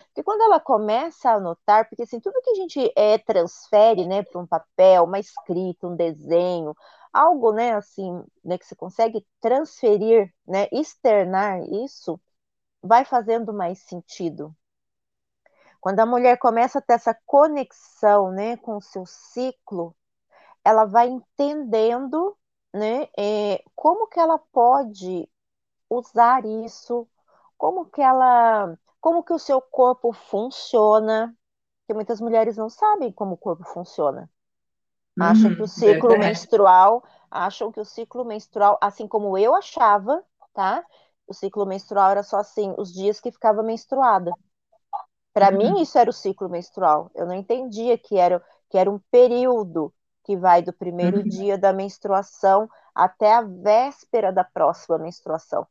Porque 0.08 0.22
quando 0.22 0.42
ela 0.42 0.60
começa 0.60 1.30
a 1.30 1.34
anotar, 1.34 1.88
porque 1.88 2.02
assim, 2.04 2.20
tudo 2.20 2.40
que 2.42 2.50
a 2.50 2.54
gente 2.54 2.92
é, 2.96 3.18
transfere, 3.18 4.06
né, 4.06 4.22
para 4.22 4.40
um 4.40 4.46
papel, 4.46 5.04
uma 5.04 5.18
escrita, 5.18 5.88
um 5.88 5.96
desenho, 5.96 6.74
algo, 7.12 7.52
né, 7.52 7.74
assim, 7.74 8.22
né, 8.44 8.58
que 8.58 8.66
você 8.66 8.76
consegue 8.76 9.26
transferir, 9.40 10.32
né, 10.46 10.68
externar 10.72 11.60
isso, 11.68 12.20
vai 12.82 13.04
fazendo 13.04 13.52
mais 13.52 13.80
sentido. 13.80 14.54
Quando 15.80 16.00
a 16.00 16.06
mulher 16.06 16.38
começa 16.38 16.78
a 16.78 16.82
ter 16.82 16.94
essa 16.94 17.16
conexão, 17.26 18.30
né, 18.30 18.56
com 18.58 18.76
o 18.76 18.82
seu 18.82 19.04
ciclo, 19.06 19.94
ela 20.64 20.84
vai 20.84 21.08
entendendo 21.08 22.36
né, 22.72 23.08
é, 23.18 23.62
como 23.74 24.08
que 24.08 24.18
ela 24.18 24.38
pode 24.38 25.28
usar 25.90 26.44
isso, 26.44 27.08
como 27.56 27.86
que 27.86 28.00
ela, 28.02 28.76
como 29.00 29.22
que 29.22 29.32
o 29.32 29.38
seu 29.38 29.60
corpo 29.60 30.12
funciona, 30.12 31.36
porque 31.80 31.94
muitas 31.94 32.20
mulheres 32.20 32.56
não 32.56 32.68
sabem 32.70 33.12
como 33.12 33.34
o 33.34 33.38
corpo 33.38 33.64
funciona. 33.64 34.30
Acham 35.18 35.50
uhum, 35.50 35.56
que 35.56 35.62
o 35.62 35.68
ciclo 35.68 36.08
verdade. 36.08 36.18
menstrual, 36.18 37.04
acham 37.30 37.70
que 37.72 37.80
o 37.80 37.84
ciclo 37.84 38.24
menstrual, 38.24 38.78
assim 38.80 39.06
como 39.06 39.38
eu 39.38 39.54
achava, 39.54 40.24
tá? 40.52 40.84
O 41.26 41.34
ciclo 41.34 41.64
menstrual 41.66 42.10
era 42.10 42.22
só 42.22 42.38
assim, 42.38 42.74
os 42.78 42.92
dias 42.92 43.20
que 43.20 43.30
ficava 43.30 43.62
menstruada. 43.62 44.32
Para 45.32 45.50
uhum. 45.50 45.58
mim 45.58 45.80
isso 45.82 45.98
era 45.98 46.10
o 46.10 46.12
ciclo 46.12 46.48
menstrual. 46.48 47.10
Eu 47.14 47.26
não 47.26 47.34
entendia 47.34 47.98
que 47.98 48.16
era 48.16 48.44
que 48.70 48.78
era 48.78 48.90
um 48.90 48.98
período 49.10 49.92
que 50.24 50.36
vai 50.36 50.62
do 50.62 50.72
primeiro 50.72 51.18
uhum. 51.18 51.28
dia 51.28 51.58
da 51.58 51.72
menstruação 51.72 52.68
até 52.94 53.32
a 53.32 53.42
véspera 53.42 54.32
da 54.32 54.42
próxima 54.42 54.98
menstruação. 54.98 55.66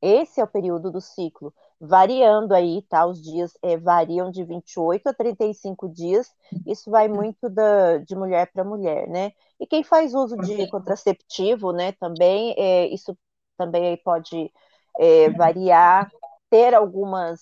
Esse 0.00 0.40
é 0.40 0.44
o 0.44 0.48
período 0.48 0.90
do 0.90 1.00
ciclo, 1.00 1.54
variando 1.80 2.52
aí, 2.52 2.82
tá? 2.82 3.06
Os 3.06 3.22
dias 3.22 3.56
é, 3.62 3.76
variam 3.76 4.30
de 4.30 4.42
28 4.42 5.08
a 5.08 5.14
35 5.14 5.88
dias, 5.88 6.28
isso 6.66 6.90
vai 6.90 7.06
muito 7.06 7.48
da, 7.48 7.98
de 7.98 8.16
mulher 8.16 8.50
para 8.52 8.64
mulher, 8.64 9.06
né? 9.08 9.30
E 9.60 9.66
quem 9.66 9.84
faz 9.84 10.12
uso 10.12 10.36
de 10.38 10.68
contraceptivo, 10.68 11.72
né, 11.72 11.92
também, 11.92 12.52
é, 12.58 12.86
isso 12.88 13.16
também 13.56 13.96
pode 13.98 14.52
é, 14.98 15.30
variar, 15.30 16.10
ter 16.50 16.74
algumas 16.74 17.40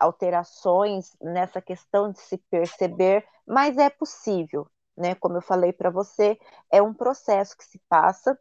alterações 0.00 1.16
nessa 1.20 1.60
questão 1.60 2.10
de 2.10 2.18
se 2.20 2.38
perceber, 2.50 3.24
mas 3.46 3.76
é 3.78 3.90
possível, 3.90 4.66
né? 4.96 5.14
Como 5.14 5.36
eu 5.36 5.42
falei 5.42 5.72
para 5.72 5.90
você, 5.90 6.38
é 6.70 6.82
um 6.82 6.94
processo 6.94 7.56
que 7.56 7.64
se 7.64 7.80
passa 7.88 8.38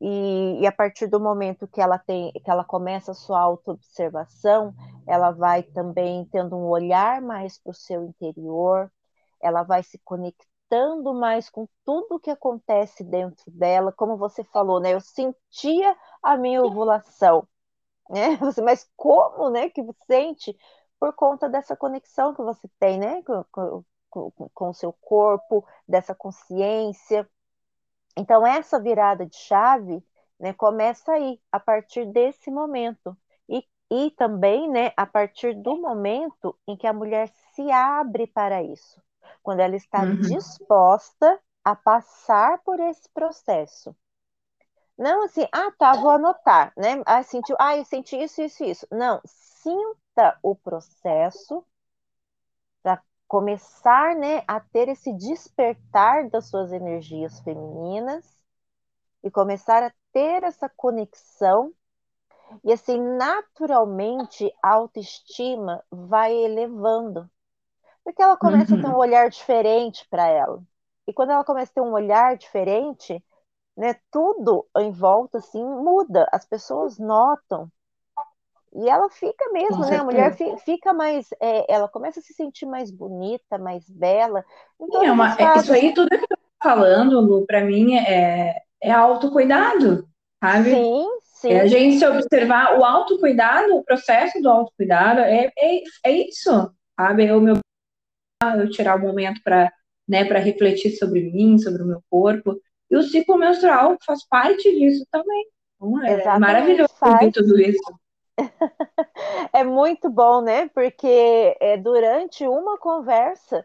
e, 0.00 0.60
e, 0.60 0.66
a 0.66 0.72
partir 0.72 1.06
do 1.06 1.18
momento 1.18 1.66
que 1.66 1.80
ela 1.80 1.98
tem, 1.98 2.30
que 2.32 2.50
ela 2.50 2.64
começa 2.64 3.12
a 3.12 3.14
sua 3.14 3.40
autoobservação, 3.40 4.74
ela 5.06 5.30
vai 5.30 5.62
também 5.62 6.24
tendo 6.26 6.56
um 6.56 6.66
olhar 6.68 7.22
mais 7.22 7.58
para 7.58 7.70
o 7.70 7.74
seu 7.74 8.04
interior, 8.04 8.92
ela 9.40 9.62
vai 9.62 9.82
se 9.82 9.98
conectando 10.04 11.14
mais 11.14 11.48
com 11.48 11.66
tudo 11.84 12.20
que 12.20 12.30
acontece 12.30 13.04
dentro 13.04 13.50
dela, 13.50 13.92
como 13.92 14.16
você 14.18 14.44
falou, 14.44 14.80
né? 14.80 14.92
Eu 14.92 15.00
sentia 15.00 15.96
a 16.22 16.36
minha 16.36 16.62
ovulação, 16.62 17.48
né? 18.10 18.38
Mas 18.64 18.86
como, 18.96 19.50
né, 19.50 19.70
que 19.70 19.82
sente 20.06 20.56
por 20.98 21.12
conta 21.14 21.48
dessa 21.48 21.76
conexão 21.76 22.34
que 22.34 22.42
você 22.42 22.68
tem, 22.78 22.98
né, 22.98 23.22
com, 23.22 23.84
com, 24.10 24.32
com, 24.54 24.70
o 24.70 24.74
seu 24.74 24.92
corpo, 24.92 25.66
dessa 25.86 26.14
consciência. 26.14 27.28
Então, 28.16 28.46
essa 28.46 28.80
virada 28.80 29.26
de 29.26 29.36
chave 29.36 30.02
né, 30.38 30.52
começa 30.52 31.12
aí, 31.12 31.40
a 31.50 31.60
partir 31.60 32.06
desse 32.06 32.50
momento. 32.50 33.16
E, 33.48 33.64
e 33.90 34.10
também 34.12 34.68
né, 34.70 34.92
a 34.96 35.06
partir 35.06 35.54
do 35.54 35.76
momento 35.76 36.58
em 36.66 36.76
que 36.76 36.86
a 36.86 36.92
mulher 36.92 37.28
se 37.54 37.70
abre 37.70 38.26
para 38.26 38.62
isso. 38.62 39.00
Quando 39.42 39.60
ela 39.60 39.76
está 39.76 40.02
uhum. 40.02 40.20
disposta 40.20 41.40
a 41.64 41.74
passar 41.74 42.58
por 42.64 42.78
esse 42.80 43.08
processo. 43.10 43.94
Não 44.96 45.24
assim, 45.24 45.46
ah, 45.52 45.70
tá, 45.76 45.92
vou 45.94 46.10
anotar, 46.10 46.72
né? 46.76 47.02
Ah, 47.04 47.22
sentiu, 47.22 47.54
ah, 47.58 47.76
eu 47.76 47.84
senti 47.84 48.16
isso, 48.16 48.40
isso, 48.40 48.64
isso. 48.64 48.86
Não, 48.90 49.20
sinta 49.66 50.38
o 50.42 50.54
processo 50.54 51.64
para 52.82 53.02
começar, 53.26 54.14
né, 54.14 54.44
a 54.46 54.60
ter 54.60 54.88
esse 54.88 55.12
despertar 55.12 56.30
das 56.30 56.46
suas 56.46 56.72
energias 56.72 57.40
femininas 57.40 58.24
e 59.24 59.30
começar 59.30 59.82
a 59.82 59.92
ter 60.12 60.44
essa 60.44 60.68
conexão 60.68 61.72
e 62.62 62.72
assim 62.72 63.00
naturalmente 63.16 64.54
a 64.62 64.74
autoestima 64.74 65.82
vai 65.90 66.32
elevando 66.32 67.28
porque 68.04 68.22
ela 68.22 68.36
começa 68.36 68.74
uhum. 68.74 68.78
a 68.78 68.82
ter 68.82 68.88
um 68.88 68.92
uhum. 68.92 68.98
olhar 68.98 69.28
diferente 69.28 70.06
para 70.08 70.28
ela 70.28 70.62
e 71.08 71.12
quando 71.12 71.30
ela 71.30 71.44
começa 71.44 71.72
a 71.72 71.74
ter 71.74 71.80
um 71.80 71.92
olhar 71.92 72.36
diferente 72.36 73.20
né? 73.76 73.94
Tudo 74.10 74.66
em 74.78 74.90
volta 74.90 75.38
assim 75.38 75.62
muda, 75.62 76.26
as 76.32 76.46
pessoas 76.46 76.98
notam. 76.98 77.70
E 78.76 78.88
ela 78.90 79.08
fica 79.08 79.50
mesmo, 79.52 79.86
né? 79.86 79.96
A 79.96 80.04
mulher 80.04 80.36
fica 80.64 80.92
mais, 80.92 81.28
é, 81.40 81.72
ela 81.72 81.88
começa 81.88 82.20
a 82.20 82.22
se 82.22 82.34
sentir 82.34 82.66
mais 82.66 82.90
bonita, 82.90 83.56
mais 83.56 83.88
bela. 83.88 84.44
Então, 84.78 85.02
é 85.02 85.10
uma, 85.10 85.34
é, 85.34 85.58
isso 85.58 85.72
aí, 85.72 85.94
tudo 85.94 86.10
que 86.10 86.16
eu 86.16 86.28
tô 86.28 86.36
falando, 86.62 87.20
Lu, 87.20 87.46
para 87.46 87.64
mim 87.64 87.96
é, 87.96 88.54
é 88.82 88.90
autocuidado, 88.90 90.06
sabe? 90.44 90.70
Sim, 90.74 91.06
sim. 91.22 91.52
É 91.52 91.60
a 91.60 91.66
gente 91.66 91.98
se 91.98 92.06
observar 92.06 92.78
o 92.78 92.84
autocuidado, 92.84 93.76
o 93.76 93.82
processo 93.82 94.42
do 94.42 94.50
autocuidado, 94.50 95.20
é, 95.20 95.50
é, 95.58 95.82
é 96.04 96.12
isso, 96.12 96.70
sabe? 97.00 97.26
Eu, 97.26 97.40
meu, 97.40 97.56
eu 98.58 98.70
tirar 98.70 98.96
o 98.96 98.98
um 98.98 99.06
momento 99.06 99.40
para 99.42 99.72
né, 100.06 100.22
refletir 100.22 100.90
sobre 100.98 101.30
mim, 101.30 101.58
sobre 101.58 101.82
o 101.82 101.86
meu 101.86 102.02
corpo. 102.10 102.60
E 102.90 102.96
o 102.96 103.02
ciclo 103.02 103.38
menstrual 103.38 103.96
faz 104.04 104.26
parte 104.28 104.70
disso 104.70 105.04
também. 105.10 105.46
Então, 105.76 106.04
é 106.04 106.12
Exatamente, 106.12 106.40
maravilhoso 106.40 106.94
faz. 106.98 107.32
tudo 107.32 107.58
isso. 107.58 107.80
É 109.52 109.64
muito 109.64 110.10
bom, 110.10 110.40
né? 110.40 110.68
Porque 110.68 111.56
é, 111.60 111.76
durante 111.76 112.46
uma 112.46 112.78
conversa, 112.78 113.64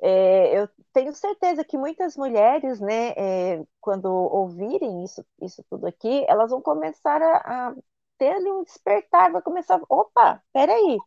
é, 0.00 0.58
eu 0.58 0.68
tenho 0.92 1.14
certeza 1.14 1.64
que 1.64 1.78
muitas 1.78 2.16
mulheres, 2.16 2.80
né, 2.80 3.10
é, 3.16 3.64
quando 3.80 4.06
ouvirem 4.06 5.04
isso, 5.04 5.24
isso 5.40 5.64
tudo 5.70 5.86
aqui, 5.86 6.24
elas 6.28 6.50
vão 6.50 6.60
começar 6.60 7.22
a, 7.22 7.68
a 7.68 7.74
ter 8.18 8.32
ali 8.32 8.50
um 8.50 8.64
despertar, 8.64 9.30
vai 9.30 9.40
começar, 9.40 9.80
opa, 9.88 10.42
peraí. 10.52 10.98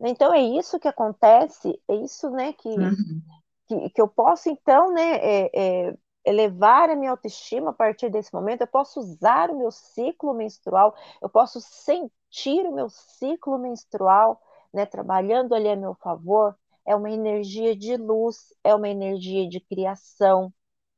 Então 0.00 0.32
é 0.32 0.40
isso 0.40 0.78
que 0.78 0.88
acontece, 0.88 1.80
é 1.88 1.94
isso, 1.96 2.30
né, 2.30 2.52
que, 2.54 2.68
uhum. 2.68 3.22
que, 3.66 3.90
que, 3.90 4.00
eu 4.00 4.08
posso, 4.08 4.48
então, 4.48 4.92
né, 4.92 5.16
é, 5.16 5.50
é, 5.88 5.94
elevar 6.24 6.88
a 6.88 6.96
minha 6.96 7.10
autoestima 7.10 7.70
a 7.70 7.74
partir 7.74 8.10
desse 8.10 8.32
momento, 8.32 8.62
eu 8.62 8.66
posso 8.68 9.00
usar 9.00 9.50
o 9.50 9.58
meu 9.58 9.70
ciclo 9.70 10.32
menstrual, 10.32 10.94
eu 11.20 11.28
posso 11.28 11.60
sentir 11.60 12.19
o 12.68 12.72
meu 12.72 12.88
ciclo 12.88 13.58
menstrual, 13.58 14.40
né, 14.72 14.86
trabalhando 14.86 15.54
ali 15.54 15.68
a 15.68 15.76
meu 15.76 15.94
favor, 15.94 16.56
é 16.86 16.94
uma 16.94 17.10
energia 17.10 17.76
de 17.76 17.96
luz, 17.96 18.54
é 18.64 18.74
uma 18.74 18.88
energia 18.88 19.48
de 19.48 19.60
criação, 19.60 20.52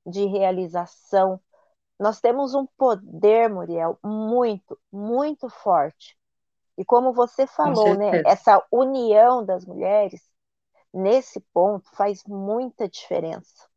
de 0.06 0.24
realização. 0.26 1.40
Nós 1.98 2.20
temos 2.20 2.54
um 2.54 2.66
poder, 2.76 3.48
Muriel, 3.48 3.98
muito, 4.02 4.78
muito 4.90 5.48
forte. 5.48 6.16
E 6.76 6.84
como 6.84 7.12
você 7.12 7.46
falou, 7.46 7.94
né, 7.96 8.22
essa 8.24 8.64
união 8.70 9.44
das 9.44 9.64
mulheres, 9.64 10.22
nesse 10.92 11.40
ponto, 11.52 11.88
faz 11.94 12.24
muita 12.24 12.88
diferença. 12.88 13.68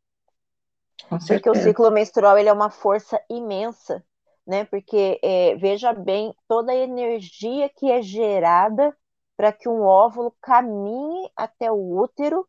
Porque 1.26 1.48
o 1.50 1.54
ciclo 1.54 1.90
menstrual 1.90 2.38
ele 2.38 2.48
é 2.48 2.52
uma 2.52 2.70
força 2.70 3.20
imensa, 3.28 4.04
né? 4.46 4.64
Porque 4.66 5.18
é, 5.22 5.56
veja 5.56 5.92
bem 5.92 6.34
toda 6.48 6.72
a 6.72 6.76
energia 6.76 7.68
que 7.68 7.90
é 7.90 8.02
gerada 8.02 8.96
para 9.36 9.52
que 9.52 9.68
um 9.68 9.82
óvulo 9.82 10.34
caminhe 10.40 11.30
até 11.36 11.70
o 11.70 11.98
útero 11.98 12.48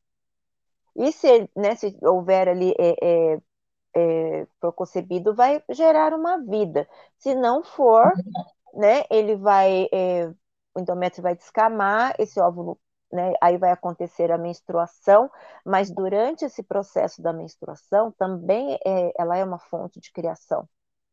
e 0.96 1.12
se, 1.12 1.50
né, 1.56 1.76
se 1.76 1.96
houver 2.02 2.48
ali 2.50 2.74
é, 2.80 3.34
é, 3.36 3.42
é, 3.96 4.48
for 4.60 4.74
concebido, 4.74 5.36
vai 5.36 5.64
gerar 5.70 6.14
uma 6.14 6.40
vida. 6.40 6.88
Se 7.20 7.36
não 7.36 7.64
for, 7.64 8.12
né, 8.74 9.04
ele 9.12 9.36
vai, 9.36 9.88
é, 9.94 10.28
o 10.76 10.80
endométrio 10.80 11.24
vai 11.24 11.36
descamar, 11.36 12.16
esse 12.20 12.40
óvulo, 12.40 12.80
né, 13.12 13.34
aí 13.42 13.58
vai 13.58 13.72
acontecer 13.72 14.32
a 14.32 14.38
menstruação, 14.38 15.30
mas 15.66 15.92
durante 15.92 16.46
esse 16.46 16.64
processo 16.64 17.22
da 17.22 17.32
menstruação 17.34 18.12
também 18.14 18.80
é, 18.86 19.14
ela 19.18 19.38
é 19.38 19.44
uma 19.44 19.60
fonte 19.60 20.00
de 20.00 20.12
criação, 20.12 20.68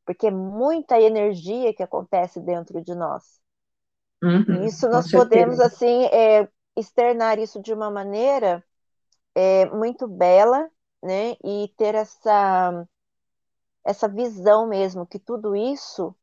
porque 0.05 0.27
é 0.27 0.31
muita 0.31 1.01
energia 1.01 1.75
que 1.75 1.83
acontece 1.83 2.41
dentro 2.41 2.83
de 2.83 2.95
nós. 2.95 3.41
Uhum, 4.23 4.65
isso 4.65 4.89
nós 4.89 5.11
podemos 5.11 5.61
assim 5.61 6.05
é, 6.07 6.49
externar 6.77 7.39
isso 7.39 7.61
de 7.61 7.73
uma 7.73 7.91
maneira 7.91 8.65
é, 9.35 9.67
muito 9.67 10.07
bela, 10.07 10.71
né? 11.03 11.37
E 11.45 11.73
ter 11.77 11.95
essa 11.95 12.87
essa 13.85 14.09
visão 14.09 14.67
mesmo 14.67 15.07
que 15.07 15.19
tudo 15.19 15.55
isso 15.55 16.15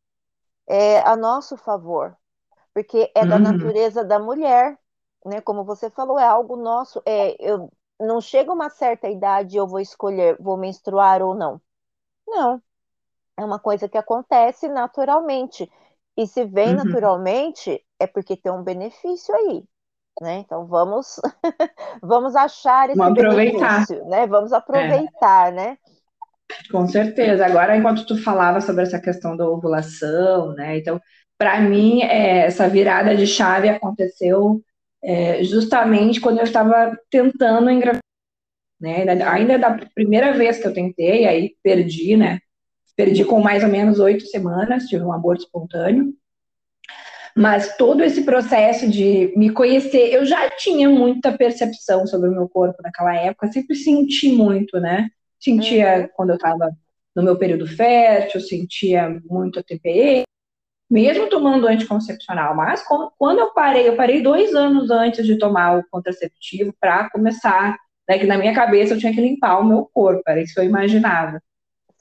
é 0.67 0.99
a 1.01 1.15
nosso 1.15 1.55
favor, 1.57 2.17
porque 2.73 3.11
é 3.15 3.25
da 3.25 3.35
uhum. 3.35 3.41
natureza 3.43 4.03
da 4.03 4.17
mulher, 4.17 4.79
né? 5.25 5.41
Como 5.41 5.63
você 5.63 5.89
falou, 5.89 6.17
é 6.19 6.25
algo 6.25 6.55
nosso. 6.55 7.01
É, 7.05 7.35
eu 7.39 7.71
não 7.99 8.19
chega 8.19 8.51
uma 8.51 8.69
certa 8.69 9.07
idade 9.09 9.57
eu 9.57 9.67
vou 9.67 9.79
escolher 9.79 10.37
vou 10.39 10.57
menstruar 10.57 11.21
ou 11.21 11.35
não. 11.35 11.61
Não, 12.27 12.61
é 13.43 13.45
uma 13.45 13.59
coisa 13.59 13.89
que 13.89 13.97
acontece 13.97 14.67
naturalmente. 14.67 15.69
E 16.17 16.27
se 16.27 16.45
vem 16.45 16.69
uhum. 16.69 16.83
naturalmente, 16.83 17.81
é 17.99 18.05
porque 18.05 18.35
tem 18.35 18.51
um 18.51 18.63
benefício 18.63 19.33
aí, 19.35 19.63
né? 20.21 20.39
Então 20.39 20.67
vamos 20.67 21.19
vamos 22.01 22.35
achar 22.35 22.89
esse 22.89 22.97
vamos 22.97 23.13
benefício, 23.13 24.05
né? 24.05 24.27
Vamos 24.27 24.51
aproveitar, 24.51 25.49
é. 25.49 25.51
né? 25.51 25.77
Com 26.69 26.87
certeza. 26.87 27.45
Agora, 27.45 27.77
enquanto 27.77 28.05
tu 28.05 28.21
falava 28.21 28.59
sobre 28.59 28.83
essa 28.83 28.99
questão 28.99 29.37
da 29.37 29.47
ovulação, 29.47 30.53
né? 30.53 30.77
Então, 30.77 30.99
para 31.37 31.59
mim, 31.61 32.03
é, 32.03 32.45
essa 32.45 32.67
virada 32.67 33.15
de 33.15 33.25
chave 33.25 33.69
aconteceu 33.69 34.61
é, 35.03 35.43
justamente 35.43 36.19
quando 36.19 36.39
eu 36.39 36.43
estava 36.43 36.95
tentando 37.09 37.69
engravidar, 37.69 38.01
né? 38.79 39.05
Ainda 39.23 39.57
da 39.57 39.79
primeira 39.95 40.33
vez 40.33 40.59
que 40.59 40.67
eu 40.67 40.73
tentei, 40.73 41.25
aí 41.25 41.55
perdi, 41.63 42.17
né? 42.17 42.39
Perdi 43.01 43.25
com 43.25 43.41
mais 43.41 43.63
ou 43.63 43.69
menos 43.69 43.99
oito 43.99 44.27
semanas, 44.27 44.85
tive 44.85 45.03
um 45.03 45.11
aborto 45.11 45.41
espontâneo. 45.41 46.13
Mas 47.35 47.75
todo 47.75 48.03
esse 48.03 48.21
processo 48.23 48.87
de 48.87 49.33
me 49.35 49.49
conhecer, 49.49 50.13
eu 50.13 50.23
já 50.23 50.47
tinha 50.51 50.87
muita 50.87 51.35
percepção 51.35 52.05
sobre 52.05 52.29
o 52.29 52.31
meu 52.31 52.47
corpo 52.47 52.79
naquela 52.83 53.15
época, 53.15 53.51
sempre 53.51 53.75
senti 53.75 54.31
muito, 54.31 54.79
né? 54.79 55.09
Sentia 55.39 56.01
uhum. 56.01 56.09
quando 56.15 56.29
eu 56.29 56.35
estava 56.35 56.69
no 57.15 57.23
meu 57.23 57.35
período 57.39 57.65
fértil, 57.65 58.39
sentia 58.39 59.19
muito 59.27 59.59
a 59.59 59.63
TPE, 59.63 60.21
mesmo 60.87 61.27
tomando 61.27 61.67
anticoncepcional. 61.67 62.55
Mas 62.55 62.83
quando 63.17 63.39
eu 63.39 63.51
parei, 63.51 63.87
eu 63.87 63.95
parei 63.95 64.21
dois 64.21 64.53
anos 64.53 64.91
antes 64.91 65.25
de 65.25 65.39
tomar 65.39 65.79
o 65.79 65.83
contraceptivo 65.89 66.71
para 66.79 67.09
começar, 67.09 67.79
né, 68.07 68.19
que 68.19 68.27
na 68.27 68.37
minha 68.37 68.53
cabeça 68.53 68.93
eu 68.93 68.99
tinha 68.99 69.11
que 69.11 69.21
limpar 69.21 69.57
o 69.57 69.65
meu 69.65 69.89
corpo, 69.91 70.21
era 70.27 70.39
isso 70.39 70.53
que 70.53 70.59
eu 70.59 70.65
imaginava 70.65 71.41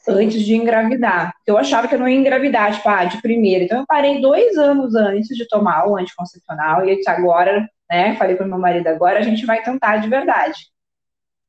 antes 0.08 0.42
de 0.42 0.54
engravidar. 0.54 1.32
Eu 1.46 1.58
achava 1.58 1.86
que 1.88 1.94
eu 1.94 1.98
não 1.98 2.08
ia 2.08 2.18
engravidar, 2.18 2.74
tipo, 2.74 2.88
ah, 2.88 3.04
de 3.04 3.20
primeira. 3.20 3.64
Então 3.64 3.80
eu 3.80 3.86
parei 3.86 4.20
dois 4.20 4.56
anos 4.56 4.94
antes 4.94 5.36
de 5.36 5.46
tomar 5.46 5.86
o 5.88 5.96
anticoncepcional 5.96 6.86
e 6.86 7.00
agora, 7.06 7.68
né, 7.90 8.16
falei 8.16 8.36
para 8.36 8.46
meu 8.46 8.58
marido, 8.58 8.86
agora 8.88 9.18
a 9.18 9.22
gente 9.22 9.44
vai 9.46 9.62
tentar 9.62 9.98
de 9.98 10.08
verdade. 10.08 10.66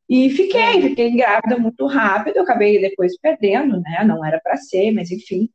E 0.10 0.30
fiquei, 0.30 0.82
fiquei 0.82 1.16
grávida 1.16 1.58
muito 1.58 1.86
rápido, 1.88 2.38
eu 2.38 2.44
acabei 2.44 2.82
depois 2.82 3.18
perdendo, 3.18 3.80
né, 3.82 4.04
não 4.06 4.26
era 4.26 4.40
para 4.42 4.58
ser, 4.58 4.92
mas 4.92 5.10
enfim. 5.12 5.50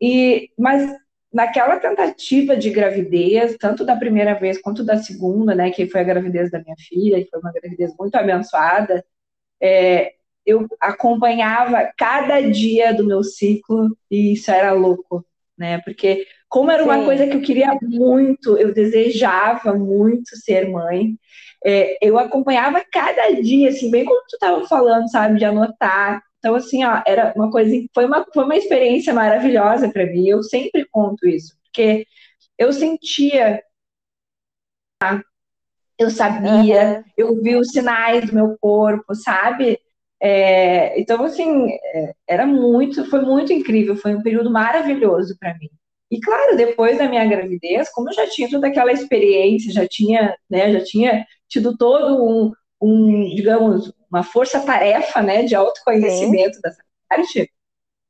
E, 0.00 0.50
mas 0.56 0.88
naquela 1.32 1.78
tentativa 1.78 2.56
de 2.56 2.70
gravidez, 2.70 3.56
tanto 3.58 3.84
da 3.84 3.96
primeira 3.96 4.34
vez 4.34 4.60
quanto 4.60 4.84
da 4.84 4.96
segunda, 4.98 5.54
né, 5.54 5.70
que 5.70 5.86
foi 5.86 6.00
a 6.00 6.04
gravidez 6.04 6.50
da 6.50 6.60
minha 6.60 6.76
filha, 6.78 7.22
que 7.22 7.28
foi 7.28 7.40
uma 7.40 7.52
gravidez 7.52 7.92
muito 7.98 8.14
abençoada, 8.14 9.04
é, 9.60 10.14
eu 10.48 10.66
acompanhava 10.80 11.92
cada 11.94 12.40
dia 12.40 12.94
do 12.94 13.04
meu 13.04 13.22
ciclo 13.22 13.94
e 14.10 14.32
isso 14.32 14.50
era 14.50 14.72
louco, 14.72 15.22
né? 15.58 15.78
Porque 15.82 16.26
como 16.48 16.70
era 16.70 16.82
uma 16.82 17.00
Sim. 17.00 17.04
coisa 17.04 17.26
que 17.26 17.36
eu 17.36 17.42
queria 17.42 17.78
muito, 17.82 18.56
eu 18.56 18.72
desejava 18.72 19.74
muito 19.74 20.34
ser 20.36 20.70
mãe, 20.70 21.18
é, 21.62 21.98
eu 22.00 22.18
acompanhava 22.18 22.82
cada 22.90 23.30
dia, 23.32 23.68
assim, 23.68 23.90
bem 23.90 24.06
como 24.06 24.22
tu 24.22 24.36
estava 24.36 24.66
falando, 24.66 25.10
sabe, 25.10 25.38
de 25.38 25.44
anotar. 25.44 26.22
Então, 26.38 26.54
assim, 26.54 26.82
ó, 26.82 27.02
era 27.06 27.34
uma 27.36 27.50
coisa, 27.50 27.70
foi 27.94 28.06
uma, 28.06 28.24
foi 28.32 28.44
uma 28.44 28.56
experiência 28.56 29.12
maravilhosa 29.12 29.90
para 29.90 30.06
mim. 30.06 30.28
Eu 30.28 30.42
sempre 30.42 30.86
conto 30.90 31.28
isso, 31.28 31.54
porque 31.62 32.06
eu 32.56 32.72
sentia 32.72 33.62
eu 35.98 36.10
sabia, 36.10 36.98
uhum. 36.98 37.04
eu 37.16 37.42
vi 37.42 37.56
os 37.56 37.68
sinais 37.68 38.26
do 38.26 38.34
meu 38.34 38.56
corpo, 38.58 39.14
sabe? 39.14 39.78
É, 40.20 40.98
então, 41.00 41.24
assim, 41.24 41.70
é, 41.70 42.14
era 42.26 42.46
muito, 42.46 43.04
foi 43.08 43.20
muito 43.20 43.52
incrível, 43.52 43.96
foi 43.96 44.14
um 44.14 44.22
período 44.22 44.50
maravilhoso 44.50 45.36
para 45.38 45.54
mim. 45.58 45.70
E 46.10 46.20
claro, 46.20 46.56
depois 46.56 46.98
da 46.98 47.08
minha 47.08 47.26
gravidez, 47.26 47.90
como 47.90 48.08
eu 48.08 48.14
já 48.14 48.28
tinha 48.28 48.48
toda 48.50 48.66
aquela 48.68 48.92
experiência, 48.92 49.72
já 49.72 49.86
tinha, 49.86 50.36
né, 50.50 50.72
já 50.72 50.82
tinha 50.84 51.26
tido 51.48 51.76
todo 51.76 52.24
um, 52.24 52.52
um 52.80 53.34
digamos, 53.34 53.92
uma 54.10 54.22
força-tarefa, 54.22 55.22
né, 55.22 55.42
de 55.42 55.54
autoconhecimento 55.54 56.56
Sim. 56.56 56.60
dessa 56.62 56.82
parte, 57.08 57.50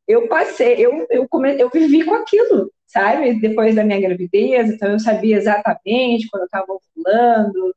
eu 0.07 0.29
passei, 0.29 0.75
eu, 0.79 1.07
eu, 1.11 1.29
come, 1.29 1.61
eu 1.61 1.69
vivi 1.71 2.05
com 2.05 2.15
aquilo, 2.15 2.73
sabe? 2.87 3.39
Depois 3.41 3.75
da 3.75 3.85
minha 3.85 4.01
gravidez, 4.01 4.71
então 4.71 4.93
eu 4.93 4.99
sabia 4.99 5.37
exatamente 5.37 6.29
quando 6.31 6.43
eu 6.43 6.47
estava 6.47 6.67
ovulando, 6.69 7.75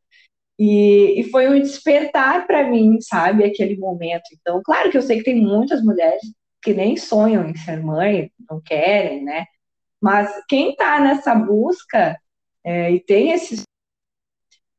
e, 0.63 1.19
e 1.19 1.23
foi 1.31 1.49
um 1.49 1.59
despertar 1.59 2.45
para 2.45 2.69
mim, 2.69 3.01
sabe, 3.01 3.43
aquele 3.43 3.75
momento. 3.77 4.25
Então, 4.31 4.61
claro 4.63 4.91
que 4.91 4.97
eu 4.97 5.01
sei 5.01 5.17
que 5.17 5.23
tem 5.23 5.41
muitas 5.41 5.83
mulheres 5.83 6.21
que 6.61 6.71
nem 6.71 6.95
sonham 6.95 7.49
em 7.49 7.57
ser 7.57 7.81
mãe, 7.81 8.31
não 8.47 8.61
querem, 8.61 9.23
né? 9.23 9.47
Mas 9.99 10.31
quem 10.47 10.69
está 10.69 10.99
nessa 10.99 11.33
busca 11.33 12.15
é, 12.63 12.91
e 12.91 12.99
tem 12.99 13.31
esses, 13.31 13.63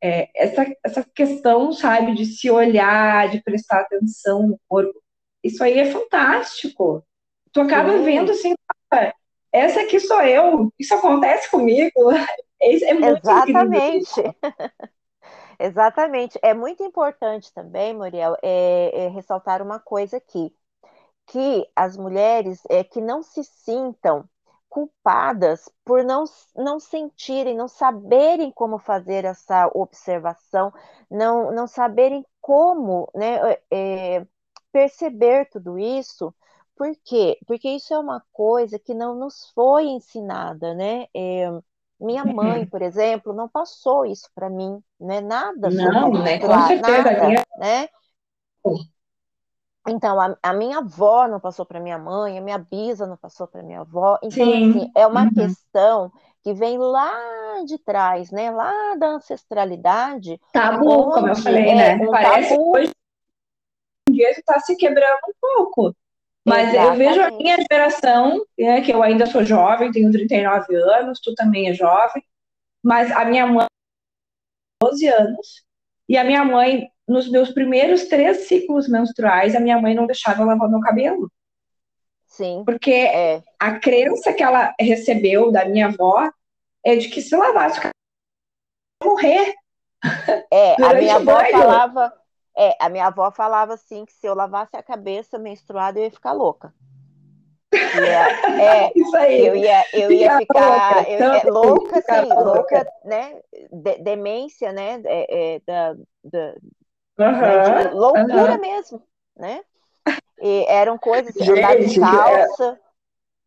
é, 0.00 0.28
essa, 0.36 0.64
essa 0.84 1.04
questão, 1.12 1.72
sabe, 1.72 2.14
de 2.14 2.26
se 2.26 2.48
olhar, 2.48 3.28
de 3.28 3.42
prestar 3.42 3.80
atenção 3.80 4.46
no 4.46 4.60
corpo, 4.68 5.02
isso 5.42 5.64
aí 5.64 5.80
é 5.80 5.90
fantástico. 5.90 7.04
Tu 7.52 7.60
acaba 7.60 7.98
Sim. 7.98 8.04
vendo 8.04 8.30
assim, 8.30 8.54
essa 9.50 9.80
aqui 9.80 9.98
sou 9.98 10.22
eu, 10.22 10.72
isso 10.78 10.94
acontece 10.94 11.50
comigo. 11.50 11.90
É, 12.64 12.90
é 12.90 12.94
muito 12.94 13.18
Exatamente. 13.18 14.22
Exatamente. 15.62 16.38
É 16.42 16.52
muito 16.54 16.82
importante 16.82 17.52
também, 17.52 17.94
Muriel, 17.94 18.36
é, 18.42 19.04
é 19.06 19.08
ressaltar 19.08 19.62
uma 19.62 19.78
coisa 19.78 20.16
aqui, 20.16 20.52
que 21.26 21.68
as 21.76 21.96
mulheres 21.96 22.62
é, 22.70 22.84
que 22.84 23.00
não 23.00 23.22
se 23.22 23.44
sintam 23.44 24.28
culpadas 24.68 25.68
por 25.84 26.04
não, 26.04 26.24
não 26.56 26.80
sentirem, 26.80 27.56
não 27.56 27.68
saberem 27.68 28.52
como 28.52 28.78
fazer 28.78 29.24
essa 29.24 29.68
observação, 29.74 30.72
não, 31.10 31.52
não 31.52 31.66
saberem 31.68 32.26
como 32.40 33.10
né, 33.14 33.58
é, 33.72 34.26
perceber 34.72 35.48
tudo 35.50 35.78
isso. 35.78 36.34
Por 36.76 36.94
quê? 37.04 37.38
Porque 37.46 37.68
isso 37.70 37.94
é 37.94 37.98
uma 38.00 38.24
coisa 38.32 38.78
que 38.78 38.94
não 38.94 39.14
nos 39.16 39.50
foi 39.54 39.86
ensinada, 39.86 40.74
né? 40.74 41.06
É, 41.14 41.50
minha 42.02 42.24
mãe, 42.24 42.66
por 42.66 42.82
exemplo, 42.82 43.32
não 43.32 43.48
passou 43.48 44.04
isso 44.04 44.28
para 44.34 44.50
mim, 44.50 44.82
né? 45.00 45.20
Nada 45.20 45.70
não, 45.70 46.12
né? 46.12 46.38
Com 46.38 46.66
certeza. 46.66 47.02
Nada, 47.02 47.44
né? 47.58 47.88
Então, 49.88 50.20
a, 50.20 50.36
a, 50.42 50.52
minha 50.52 50.78
avó 50.78 51.26
não 51.26 51.40
passou 51.40 51.66
para 51.66 51.80
minha 51.80 51.98
mãe, 51.98 52.38
a 52.38 52.40
minha 52.40 52.58
bisa 52.58 53.06
não 53.06 53.16
passou 53.16 53.46
para 53.46 53.62
minha 53.62 53.80
avó. 53.80 54.18
Então, 54.22 54.48
assim, 54.48 54.90
é 54.94 55.06
uma 55.06 55.24
uhum. 55.24 55.34
questão 55.34 56.12
que 56.42 56.52
vem 56.52 56.78
lá 56.78 57.12
de 57.64 57.78
trás, 57.78 58.30
né? 58.30 58.50
Lá 58.50 58.94
da 58.96 59.08
ancestralidade. 59.08 60.40
Tabu, 60.52 61.10
como 61.10 61.28
eu 61.28 61.36
falei, 61.36 61.68
é 61.70 61.96
né? 61.96 62.04
Um 62.04 62.10
Parece 62.10 62.50
tabu... 62.50 62.76
hoje 62.76 62.92
em 64.08 64.12
dia 64.12 64.30
está 64.30 64.58
se 64.60 64.76
quebrando 64.76 65.20
um 65.28 65.32
pouco. 65.40 65.96
Mas 66.44 66.70
Exatamente. 66.70 67.02
eu 67.02 67.08
vejo 67.08 67.22
a 67.22 67.30
minha 67.36 67.56
geração, 67.70 68.44
né, 68.58 68.80
que 68.80 68.92
eu 68.92 69.02
ainda 69.02 69.26
sou 69.26 69.44
jovem, 69.44 69.92
tenho 69.92 70.10
39 70.10 70.74
anos, 70.74 71.20
tu 71.20 71.34
também 71.34 71.68
é 71.68 71.74
jovem, 71.74 72.22
mas 72.82 73.12
a 73.12 73.24
minha 73.24 73.46
mãe 73.46 73.66
12 74.82 75.06
anos, 75.06 75.64
e 76.08 76.16
a 76.16 76.24
minha 76.24 76.44
mãe 76.44 76.90
nos 77.06 77.30
meus 77.30 77.50
primeiros 77.50 78.06
três 78.06 78.48
ciclos 78.48 78.88
menstruais, 78.88 79.54
a 79.54 79.60
minha 79.60 79.80
mãe 79.80 79.94
não 79.94 80.06
deixava 80.06 80.42
eu 80.42 80.46
lavar 80.46 80.68
meu 80.68 80.80
cabelo. 80.80 81.30
Sim. 82.26 82.62
Porque 82.64 82.92
é. 82.92 83.42
a 83.58 83.78
crença 83.78 84.32
que 84.32 84.42
ela 84.42 84.74
recebeu 84.80 85.52
da 85.52 85.64
minha 85.64 85.88
avó 85.88 86.30
é 86.84 86.96
de 86.96 87.08
que 87.08 87.20
se 87.20 87.36
lavasse 87.36 87.78
o 87.78 87.82
cabelo, 87.82 87.92
morrer. 89.04 89.54
É, 90.50 90.82
a 90.82 90.94
minha 90.94 91.16
avó 91.16 91.38
falava, 91.50 92.12
é, 92.56 92.76
a 92.80 92.88
minha 92.88 93.06
avó 93.06 93.30
falava 93.30 93.74
assim 93.74 94.04
que 94.04 94.12
se 94.12 94.26
eu 94.26 94.34
lavasse 94.34 94.76
a 94.76 94.82
cabeça 94.82 95.38
menstruada 95.38 95.98
eu 95.98 96.04
ia 96.04 96.10
ficar 96.10 96.32
louca. 96.32 96.74
Ia, 97.72 98.62
é, 98.62 98.92
Isso 98.96 99.16
aí. 99.16 99.46
Eu 99.46 99.56
ia, 99.56 99.84
eu 99.92 100.12
ia 100.12 100.38
ficar 100.38 100.96
louca, 100.96 101.10
eu, 101.10 101.32
é, 101.32 101.42
louca, 101.44 102.02
sim, 102.02 102.28
louca, 102.28 102.42
louca, 102.42 102.92
né? 103.04 103.40
De, 103.70 103.98
demência, 103.98 104.72
né? 104.72 105.00
É, 105.04 105.54
é, 105.54 105.60
da, 105.66 105.94
da, 106.22 106.54
Uhum, 107.18 107.40
né, 107.40 107.90
loucura 107.92 108.52
uhum. 108.52 108.60
mesmo, 108.60 109.02
né? 109.36 109.62
E 110.40 110.64
eram 110.66 110.98
coisas 110.98 111.36
assim, 111.36 111.50
andar 111.50 111.76
de 111.76 111.98
é 111.98 112.00
calça, 112.00 112.80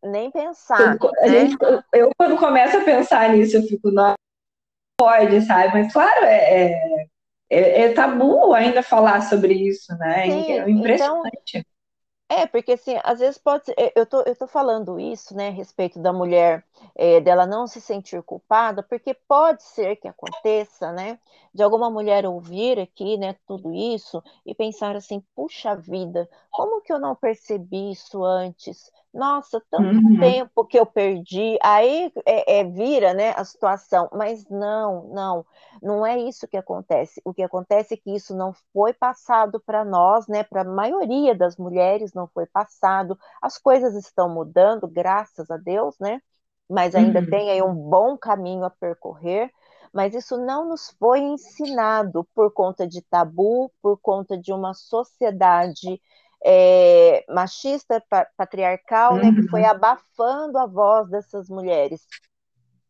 é... 0.02 0.08
nem 0.08 0.30
pensar. 0.30 0.96
Eu, 1.02 1.10
né? 1.20 1.28
gente, 1.28 1.56
eu, 1.92 2.10
quando 2.16 2.38
começo 2.38 2.78
a 2.78 2.84
pensar 2.84 3.30
nisso, 3.30 3.56
eu 3.56 3.62
fico, 3.64 3.90
não 3.90 4.14
pode, 4.98 5.42
sabe? 5.42 5.74
Mas 5.74 5.92
claro, 5.92 6.24
é, 6.24 7.06
é, 7.50 7.58
é, 7.58 7.82
é 7.86 7.92
tabu 7.94 8.52
ainda 8.54 8.82
falar 8.82 9.22
sobre 9.22 9.54
isso, 9.54 9.96
né? 9.98 10.26
Sim, 10.26 10.52
é 10.52 10.70
impressionante. 10.70 11.16
Então, 11.16 11.22
é, 12.28 12.44
porque 12.46 12.72
assim, 12.72 12.96
às 13.04 13.20
vezes 13.20 13.38
pode 13.38 13.66
ser, 13.66 13.74
eu 13.94 14.04
tô, 14.04 14.20
eu 14.22 14.34
tô 14.34 14.48
falando 14.48 14.98
isso, 14.98 15.34
né, 15.36 15.48
a 15.48 15.50
respeito 15.52 16.00
da 16.00 16.12
mulher, 16.12 16.64
é, 16.96 17.20
dela 17.20 17.46
não 17.46 17.68
se 17.68 17.80
sentir 17.80 18.20
culpada, 18.22 18.82
porque 18.82 19.14
pode 19.14 19.62
ser 19.62 19.94
que 19.96 20.08
aconteça, 20.08 20.90
né, 20.92 21.20
de 21.54 21.62
alguma 21.62 21.88
mulher 21.88 22.26
ouvir 22.26 22.80
aqui, 22.80 23.16
né, 23.16 23.36
tudo 23.46 23.72
isso 23.72 24.20
e 24.44 24.54
pensar 24.54 24.96
assim, 24.96 25.22
puxa 25.36 25.76
vida, 25.76 26.28
como 26.50 26.80
que 26.82 26.92
eu 26.92 26.98
não 26.98 27.14
percebi 27.14 27.92
isso 27.92 28.24
antes? 28.24 28.90
Nossa, 29.16 29.62
tanto 29.70 30.06
uhum. 30.06 30.20
tempo 30.20 30.62
que 30.66 30.78
eu 30.78 30.84
perdi, 30.84 31.58
aí 31.62 32.12
é, 32.26 32.58
é, 32.58 32.64
vira, 32.64 33.14
né, 33.14 33.32
a 33.34 33.44
situação, 33.44 34.10
mas 34.12 34.46
não, 34.50 35.08
não, 35.08 35.46
não 35.82 36.04
é 36.04 36.18
isso 36.18 36.46
que 36.46 36.56
acontece. 36.56 37.22
O 37.24 37.32
que 37.32 37.42
acontece 37.42 37.94
é 37.94 37.96
que 37.96 38.14
isso 38.14 38.36
não 38.36 38.52
foi 38.74 38.92
passado 38.92 39.58
para 39.58 39.86
nós, 39.86 40.26
né? 40.28 40.44
Para 40.44 40.60
a 40.60 40.64
maioria 40.64 41.34
das 41.34 41.56
mulheres 41.56 42.12
não 42.12 42.26
foi 42.28 42.44
passado. 42.44 43.18
As 43.40 43.56
coisas 43.56 43.94
estão 43.94 44.28
mudando, 44.28 44.86
graças 44.86 45.50
a 45.50 45.56
Deus, 45.56 45.98
né? 45.98 46.20
Mas 46.68 46.94
ainda 46.94 47.20
uhum. 47.20 47.30
tem 47.30 47.50
aí 47.50 47.62
um 47.62 47.74
bom 47.74 48.18
caminho 48.18 48.64
a 48.64 48.70
percorrer. 48.70 49.50
Mas 49.94 50.14
isso 50.14 50.36
não 50.36 50.68
nos 50.68 50.94
foi 50.98 51.20
ensinado 51.20 52.28
por 52.34 52.52
conta 52.52 52.86
de 52.86 53.00
tabu, 53.00 53.72
por 53.80 53.96
conta 53.98 54.36
de 54.36 54.52
uma 54.52 54.74
sociedade 54.74 56.02
é, 56.44 57.24
machista, 57.28 58.02
patriarcal, 58.36 59.14
uhum. 59.14 59.18
né, 59.18 59.32
que 59.34 59.48
foi 59.48 59.62
uhum. 59.62 59.70
abafando 59.70 60.58
a 60.58 60.66
voz 60.66 61.08
dessas 61.08 61.48
mulheres. 61.48 62.06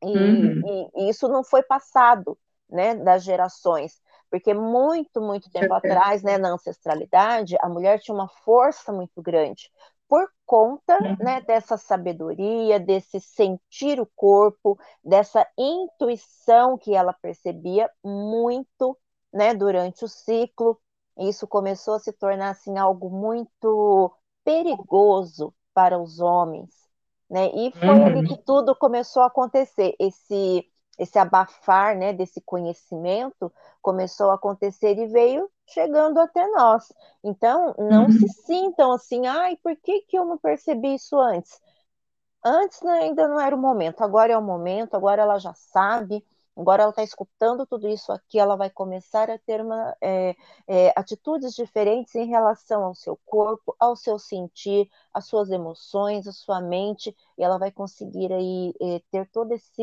E, 0.02 0.06
uhum. 0.06 0.62
e, 0.66 0.90
e, 0.96 1.11
isso 1.11 1.28
não 1.28 1.42
foi 1.42 1.62
passado 1.62 2.38
né, 2.68 2.94
das 2.94 3.24
gerações. 3.24 4.00
Porque 4.30 4.52
muito, 4.52 5.20
muito 5.20 5.48
tempo 5.50 5.72
atrás, 5.72 6.22
né, 6.22 6.37
na 6.37 6.50
ancestralidade, 6.50 7.56
a 7.61 7.68
mulher 7.68 8.00
tinha 8.00 8.14
uma 8.14 8.28
força 8.28 8.92
muito 8.92 9.22
grande 9.22 9.70
por 10.09 10.28
conta 10.44 11.02
uhum. 11.02 11.16
né, 11.18 11.40
dessa 11.40 11.76
sabedoria, 11.76 12.78
desse 12.78 13.20
sentir 13.20 14.00
o 14.00 14.09
corpo, 14.14 14.78
dessa 15.04 15.46
intuição 15.59 16.78
que 16.78 16.94
ela 16.94 17.12
percebia 17.12 17.90
muito 18.04 18.96
né, 19.32 19.54
durante 19.54 20.04
o 20.04 20.09
ciclo. 20.09 20.78
Isso 21.18 21.46
começou 21.46 21.94
a 21.94 21.98
se 21.98 22.12
tornar 22.12 22.50
assim, 22.50 22.79
algo 22.79 23.11
muito 23.11 24.12
perigoso 24.44 25.55
para 25.72 25.98
os 25.98 26.20
homens. 26.20 26.70
Né? 27.29 27.50
E 27.55 27.72
foi 27.72 27.88
uhum. 27.88 28.07
ali 28.07 28.29
que 28.29 28.37
tudo 28.38 28.76
começou 28.76 29.22
a 29.22 29.26
acontecer. 29.26 29.94
Esse 29.98 30.66
esse 30.98 31.18
abafar 31.18 31.96
né, 31.96 32.12
desse 32.12 32.40
conhecimento 32.40 33.52
começou 33.83 34.31
a 34.31 34.35
acontecer 34.35 34.98
e 34.98 35.07
veio 35.07 35.50
chegando 35.66 36.18
até 36.18 36.46
nós. 36.48 36.92
Então, 37.22 37.74
não 37.79 38.05
uhum. 38.05 38.12
se 38.12 38.29
sintam 38.29 38.92
assim, 38.92 39.26
ai, 39.26 39.57
por 39.57 39.76
que, 39.76 40.02
que 40.02 40.18
eu 40.18 40.24
não 40.24 40.38
percebi 40.38 40.94
isso 40.94 41.18
antes? 41.18 41.61
Antes 42.42 42.81
né, 42.83 43.00
ainda 43.00 43.29
não 43.29 43.40
era 43.40 43.55
o 43.55 43.59
momento, 43.59 44.02
agora 44.02 44.33
é 44.33 44.38
o 44.38 44.42
momento, 44.42 44.94
agora 44.94 45.22
ela 45.22 45.38
já 45.38 45.52
sabe, 45.55 46.24
agora 46.57 46.83
ela 46.83 46.90
está 46.90 47.03
escutando 47.03 47.66
tudo 47.66 47.88
isso 47.88 48.11
aqui, 48.11 48.38
ela 48.38 48.57
vai 48.57 48.71
começar 48.71 49.31
a 49.31 49.38
ter 49.38 49.61
uma, 49.61 49.97
é, 50.01 50.35
é, 50.66 50.92
atitudes 50.97 51.55
diferentes 51.55 52.14
em 52.14 52.27
relação 52.27 52.85
ao 52.85 52.95
seu 52.95 53.19
corpo, 53.27 53.77
ao 53.79 53.95
seu 53.95 54.19
sentir, 54.19 54.88
às 55.12 55.27
suas 55.27 55.51
emoções, 55.51 56.27
à 56.27 56.33
sua 56.33 56.61
mente, 56.61 57.14
e 57.37 57.42
ela 57.42 57.59
vai 57.59 57.71
conseguir 57.71 58.33
aí 58.33 58.75
é, 58.81 59.01
ter 59.11 59.29
todo 59.31 59.53
esse 59.53 59.83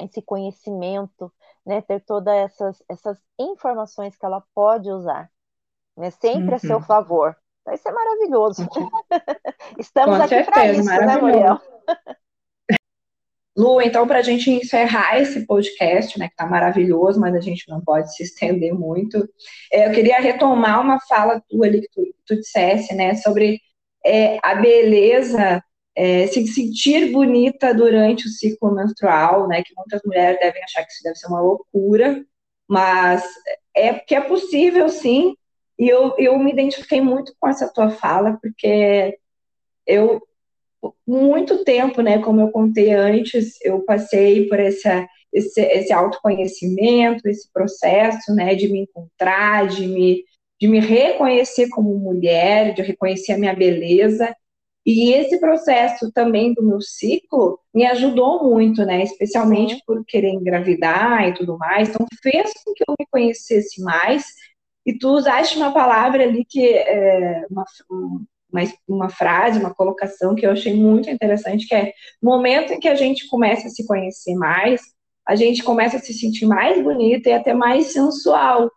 esse 0.00 0.20
conhecimento, 0.20 1.32
né, 1.64 1.80
ter 1.80 2.00
todas 2.00 2.34
essas, 2.34 2.82
essas 2.88 3.18
informações 3.38 4.16
que 4.16 4.26
ela 4.26 4.42
pode 4.52 4.90
usar, 4.90 5.30
né, 5.96 6.10
sempre 6.10 6.50
uhum. 6.50 6.54
a 6.54 6.58
seu 6.58 6.76
uhum. 6.78 6.82
favor. 6.82 7.36
Então, 7.60 7.74
isso 7.74 7.88
é 7.88 7.92
maravilhoso. 7.92 8.66
Estamos 9.78 10.16
Com 10.16 10.24
aqui 10.24 10.42
para 10.44 10.66
isso, 10.66 10.84
né, 10.84 11.16
Muriel? 11.16 11.60
Lu, 13.56 13.80
então, 13.82 14.06
para 14.06 14.20
a 14.20 14.22
gente 14.22 14.50
encerrar 14.50 15.20
esse 15.20 15.46
podcast, 15.46 16.18
né, 16.18 16.26
que 16.26 16.32
está 16.32 16.46
maravilhoso, 16.46 17.20
mas 17.20 17.34
a 17.34 17.40
gente 17.40 17.68
não 17.68 17.80
pode 17.82 18.14
se 18.14 18.22
estender 18.22 18.72
muito, 18.72 19.28
é, 19.70 19.88
eu 19.88 19.92
queria 19.92 20.18
retomar 20.18 20.80
uma 20.80 20.98
fala 21.00 21.42
tua 21.48 21.66
ali 21.66 21.82
que 21.82 21.88
tu, 21.88 22.14
tu 22.24 22.36
dissesse, 22.36 22.94
né, 22.94 23.14
sobre 23.16 23.60
é, 24.04 24.38
a 24.42 24.54
beleza 24.54 25.62
é, 25.94 26.26
se 26.26 26.46
sentir 26.46 27.12
bonita 27.12 27.74
durante 27.74 28.26
o 28.26 28.30
ciclo 28.30 28.74
menstrual, 28.74 29.46
né? 29.48 29.62
Que 29.62 29.74
muitas 29.76 30.00
mulheres 30.04 30.38
devem 30.40 30.62
achar 30.62 30.84
que 30.84 30.92
isso 30.92 31.02
deve 31.02 31.16
ser 31.16 31.26
uma 31.28 31.40
loucura, 31.40 32.24
mas 32.68 33.24
é 33.74 33.94
que 33.94 34.14
é 34.14 34.20
possível 34.20 34.88
sim. 34.88 35.36
E 35.78 35.88
eu, 35.88 36.14
eu 36.18 36.38
me 36.38 36.52
identifiquei 36.52 37.00
muito 37.00 37.34
com 37.40 37.48
essa 37.48 37.72
tua 37.72 37.90
fala, 37.90 38.38
porque 38.40 39.18
eu, 39.86 40.22
muito 41.06 41.64
tempo, 41.64 42.02
né, 42.02 42.18
como 42.20 42.40
eu 42.40 42.50
contei 42.50 42.92
antes, 42.92 43.58
eu 43.62 43.80
passei 43.84 44.48
por 44.48 44.58
essa, 44.60 45.06
esse, 45.32 45.60
esse 45.60 45.92
autoconhecimento, 45.92 47.28
esse 47.28 47.50
processo, 47.52 48.34
né, 48.34 48.54
de 48.54 48.68
me 48.68 48.80
encontrar, 48.80 49.68
de 49.68 49.86
me, 49.86 50.24
de 50.60 50.68
me 50.68 50.80
reconhecer 50.80 51.68
como 51.70 51.96
mulher, 51.98 52.74
de 52.74 52.82
reconhecer 52.82 53.32
a 53.32 53.38
minha 53.38 53.54
beleza, 53.54 54.34
E 54.84 55.12
esse 55.12 55.38
processo 55.40 56.10
também 56.12 56.52
do 56.54 56.62
meu 56.62 56.80
ciclo 56.80 57.60
me 57.74 57.86
ajudou 57.86 58.44
muito, 58.50 58.84
né? 58.84 59.02
Especialmente 59.04 59.80
por 59.86 60.04
querer 60.04 60.30
engravidar 60.30 61.28
e 61.28 61.34
tudo 61.34 61.56
mais. 61.58 61.88
Então, 61.88 62.06
fez 62.22 62.52
com 62.64 62.74
que 62.74 62.84
eu 62.88 62.94
me 62.98 63.06
conhecesse 63.10 63.80
mais. 63.82 64.24
E 64.86 64.98
tu 64.98 65.10
usaste 65.10 65.56
uma 65.56 65.72
palavra 65.72 66.24
ali 66.24 66.44
que 66.44 66.66
é 66.66 67.46
uma, 67.50 67.64
uma, 68.52 68.62
uma 68.88 69.08
frase, 69.08 69.58
uma 69.58 69.74
colocação 69.74 70.34
que 70.34 70.46
eu 70.46 70.50
achei 70.50 70.74
muito 70.74 71.08
interessante, 71.10 71.66
que 71.66 71.74
é 71.74 71.92
momento 72.22 72.72
em 72.72 72.80
que 72.80 72.88
a 72.88 72.94
gente 72.94 73.28
começa 73.28 73.66
a 73.66 73.70
se 73.70 73.86
conhecer 73.86 74.34
mais, 74.34 74.80
a 75.26 75.34
gente 75.34 75.62
começa 75.62 75.96
a 75.96 76.00
se 76.00 76.12
sentir 76.12 76.46
mais 76.46 76.82
bonita 76.82 77.30
e 77.30 77.32
até 77.32 77.54
mais 77.54 77.92
sensual, 77.92 78.70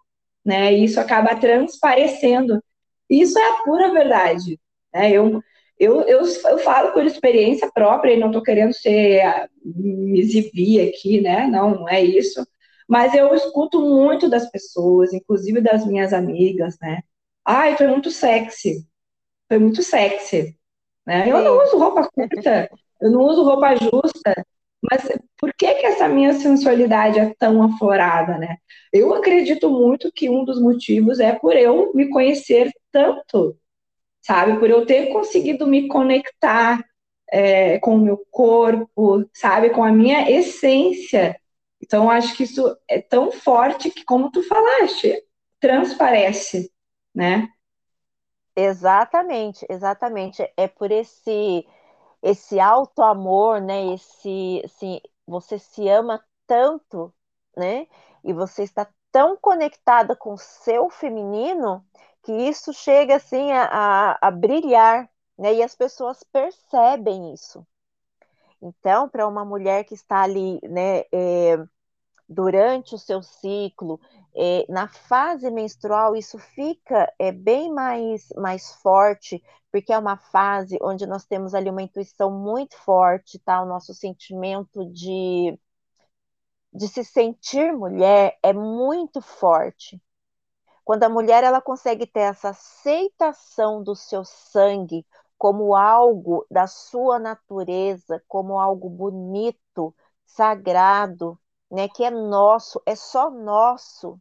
né? 0.46 0.74
E 0.74 0.86
isso 0.86 1.00
acaba 1.00 1.36
transparecendo. 1.36 2.62
Isso 3.10 3.38
é 3.38 3.50
a 3.50 3.64
pura 3.64 3.92
verdade. 3.92 4.60
Né? 4.94 5.12
Eu, 5.12 5.42
eu, 5.80 6.02
eu, 6.04 6.22
eu 6.22 6.58
falo 6.60 6.92
por 6.94 7.04
experiência 7.06 7.70
própria 7.74 8.14
e 8.14 8.20
não 8.20 8.28
estou 8.28 8.44
querendo 8.44 8.74
ser 8.74 9.50
me 9.64 10.20
exibir 10.20 10.90
aqui, 10.90 11.20
né? 11.22 11.48
Não, 11.48 11.72
não 11.72 11.90
é 11.90 12.04
isso. 12.04 12.46
Mas 12.88 13.14
eu 13.16 13.34
escuto 13.34 13.82
muito 13.82 14.30
das 14.30 14.50
pessoas, 14.50 15.14
inclusive 15.14 15.60
das 15.62 15.86
minhas 15.86 16.14
amigas, 16.14 16.78
né? 16.80 17.02
Ai, 17.44 17.76
foi 17.78 17.88
muito 17.88 18.12
sexy. 18.12 18.86
Foi 19.48 19.60
muito 19.60 19.84
sexy. 19.84 20.58
Né? 21.06 21.30
Eu 21.30 21.42
não 21.44 21.62
uso 21.64 21.78
roupa 21.78 22.10
curta, 22.10 22.70
eu 23.02 23.12
não 23.12 23.22
uso 23.22 23.44
roupa 23.44 23.76
justa, 23.76 24.46
mas 24.82 25.08
por 25.38 25.54
que, 25.54 25.74
que 25.76 25.86
essa 25.86 26.08
minha 26.08 26.34
sensualidade 26.34 27.20
é 27.20 27.34
tão 27.38 27.62
aflorada, 27.64 28.38
né? 28.38 28.58
Eu 28.92 29.14
acredito 29.14 29.70
muito 29.70 30.12
que 30.12 30.30
um 30.30 30.44
dos 30.44 30.62
motivos 30.62 31.20
é 31.20 31.34
por 31.34 31.56
eu 31.56 31.92
me 31.94 32.10
conhecer 32.10 32.72
tanto, 32.92 33.58
sabe? 34.22 34.60
Por 34.60 34.70
eu 34.70 34.86
ter 34.86 35.08
conseguido 35.08 35.68
me 35.68 35.88
conectar 35.88 36.84
é, 37.32 37.80
com 37.80 37.96
o 37.96 38.00
meu 38.00 38.26
corpo, 38.32 39.28
sabe? 39.34 39.70
Com 39.72 39.84
a 39.84 39.92
minha 39.92 40.30
essência. 40.30 41.40
Então, 41.82 42.10
acho 42.10 42.36
que 42.36 42.44
isso 42.44 42.76
é 42.88 43.02
tão 43.02 43.32
forte 43.32 43.90
que, 43.92 44.04
como 44.06 44.32
tu 44.32 44.44
falaste, 44.44 45.22
transparece, 45.60 46.72
né? 47.14 47.50
Exatamente, 48.56 49.66
exatamente. 49.70 50.42
É 50.58 50.68
por 50.68 50.92
esse 50.92 51.68
esse 52.24 52.60
alto 52.60 53.02
amor, 53.04 53.62
né? 53.62 53.94
Esse, 53.96 54.62
assim, 54.66 55.02
você 55.28 55.60
se 55.60 55.88
ama 55.90 56.24
tanto, 56.48 57.14
né? 57.58 57.88
E 58.24 58.34
você 58.34 58.64
está 58.64 58.88
tão 59.12 59.38
conectada 59.38 60.16
com 60.16 60.34
o 60.34 60.38
seu 60.38 60.90
feminino 60.92 61.86
que 62.24 62.32
isso 62.34 62.74
chega 62.74 63.16
assim 63.18 63.52
a, 63.54 64.14
a, 64.14 64.20
a 64.30 64.32
brilhar, 64.32 65.10
né? 65.40 65.54
E 65.56 65.64
as 65.64 65.76
pessoas 65.76 66.24
percebem 66.24 67.34
isso. 67.34 67.66
Então, 68.62 69.08
para 69.10 69.28
uma 69.28 69.46
mulher 69.46 69.84
que 69.86 69.94
está 69.94 70.22
ali, 70.24 70.60
né, 70.64 71.02
é, 71.12 71.58
durante 72.28 72.96
o 72.96 72.98
seu 72.98 73.22
ciclo, 73.22 74.00
é, 74.36 74.66
na 74.70 74.88
fase 74.88 75.50
menstrual, 75.50 76.16
isso 76.16 76.38
fica 76.38 77.12
é, 77.20 77.32
bem 77.32 77.72
mais, 77.72 78.28
mais 78.36 78.74
forte, 78.76 79.42
porque 79.72 79.94
é 79.94 79.98
uma 79.98 80.18
fase 80.18 80.78
onde 80.82 81.06
nós 81.06 81.26
temos 81.26 81.54
ali 81.54 81.70
uma 81.70 81.82
intuição 81.82 82.32
muito 82.32 82.76
forte, 82.78 83.40
tá? 83.40 83.62
O 83.62 83.66
nosso 83.66 83.94
sentimento 83.94 84.86
de, 84.92 85.58
de 86.74 86.88
se 86.88 87.04
sentir 87.04 87.72
mulher 87.74 88.38
é 88.44 88.54
muito 88.54 89.22
forte. 89.22 90.02
Quando 90.84 91.04
a 91.04 91.10
mulher 91.10 91.44
ela 91.44 91.62
consegue 91.62 92.06
ter 92.06 92.22
essa 92.22 92.50
aceitação 92.50 93.82
do 93.84 93.96
seu 93.96 94.24
sangue 94.24 95.06
como 95.38 95.76
algo 95.76 96.46
da 96.50 96.68
sua 96.68 97.20
natureza, 97.20 98.24
como 98.28 98.60
algo 98.60 98.90
bonito, 98.90 99.96
sagrado, 100.26 101.40
né, 101.72 101.88
que 101.90 102.04
é 102.04 102.12
nosso, 102.12 102.82
é 102.86 102.96
só 102.96 103.30
nosso, 103.30 104.20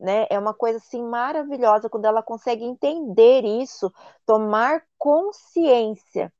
né? 0.00 0.26
É 0.30 0.38
uma 0.38 0.54
coisa 0.54 0.78
assim 0.78 1.02
maravilhosa 1.02 1.88
quando 1.88 2.06
ela 2.06 2.22
consegue 2.22 2.64
entender 2.64 3.44
isso, 3.44 3.92
tomar 4.26 4.84
consciência 4.98 6.32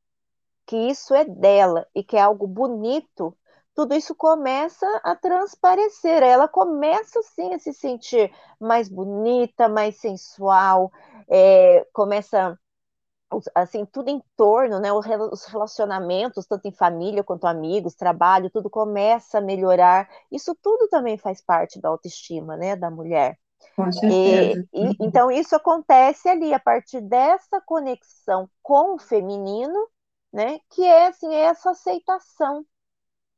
que 0.66 0.76
isso 0.76 1.14
é 1.14 1.24
dela 1.24 1.86
e 1.94 2.03
que 2.05 2.16
é 2.16 2.20
algo 2.20 2.46
bonito, 2.46 3.36
tudo 3.74 3.94
isso 3.94 4.14
começa 4.14 4.86
a 5.05 5.14
transparecer. 5.16 6.22
Ela 6.22 6.48
começa 6.48 7.22
sim 7.22 7.55
a 7.55 7.59
se 7.59 7.72
sentir 7.72 8.32
mais 8.61 8.88
bonita, 8.88 9.68
mais 9.68 9.96
sensual, 9.98 10.90
é, 11.28 11.86
começa 11.92 12.59
assim, 13.55 13.85
tudo 13.85 14.09
em 14.09 14.22
torno, 14.37 14.78
né, 14.78 14.93
os 14.93 15.45
relacionamentos, 15.47 16.47
tanto 16.47 16.66
em 16.66 16.72
família 16.72 17.24
quanto 17.24 17.47
amigos, 17.47 17.95
trabalho, 17.95 18.51
tudo 18.51 18.68
começa 18.68 19.39
a 19.39 19.41
melhorar. 19.41 20.09
Isso 20.30 20.57
tudo 20.61 20.89
também 20.89 21.16
faz 21.16 21.41
parte 21.41 21.80
da 21.80 21.89
autoestima, 21.89 22.57
né, 22.57 22.76
da 22.76 22.91
mulher. 22.91 23.39
Com 23.76 23.91
certeza. 23.93 24.68
E, 24.72 24.91
e, 24.91 24.97
então, 25.01 25.30
isso 25.30 25.55
acontece 25.55 26.28
ali, 26.28 26.53
a 26.53 26.61
partir 26.61 27.01
dessa 27.01 27.61
conexão 27.61 28.49
com 28.62 28.95
o 28.95 28.99
feminino, 28.99 29.89
né, 30.33 30.59
que 30.70 30.85
é, 30.85 31.09
assim, 31.09 31.35
essa 31.35 31.70
aceitação 31.70 32.64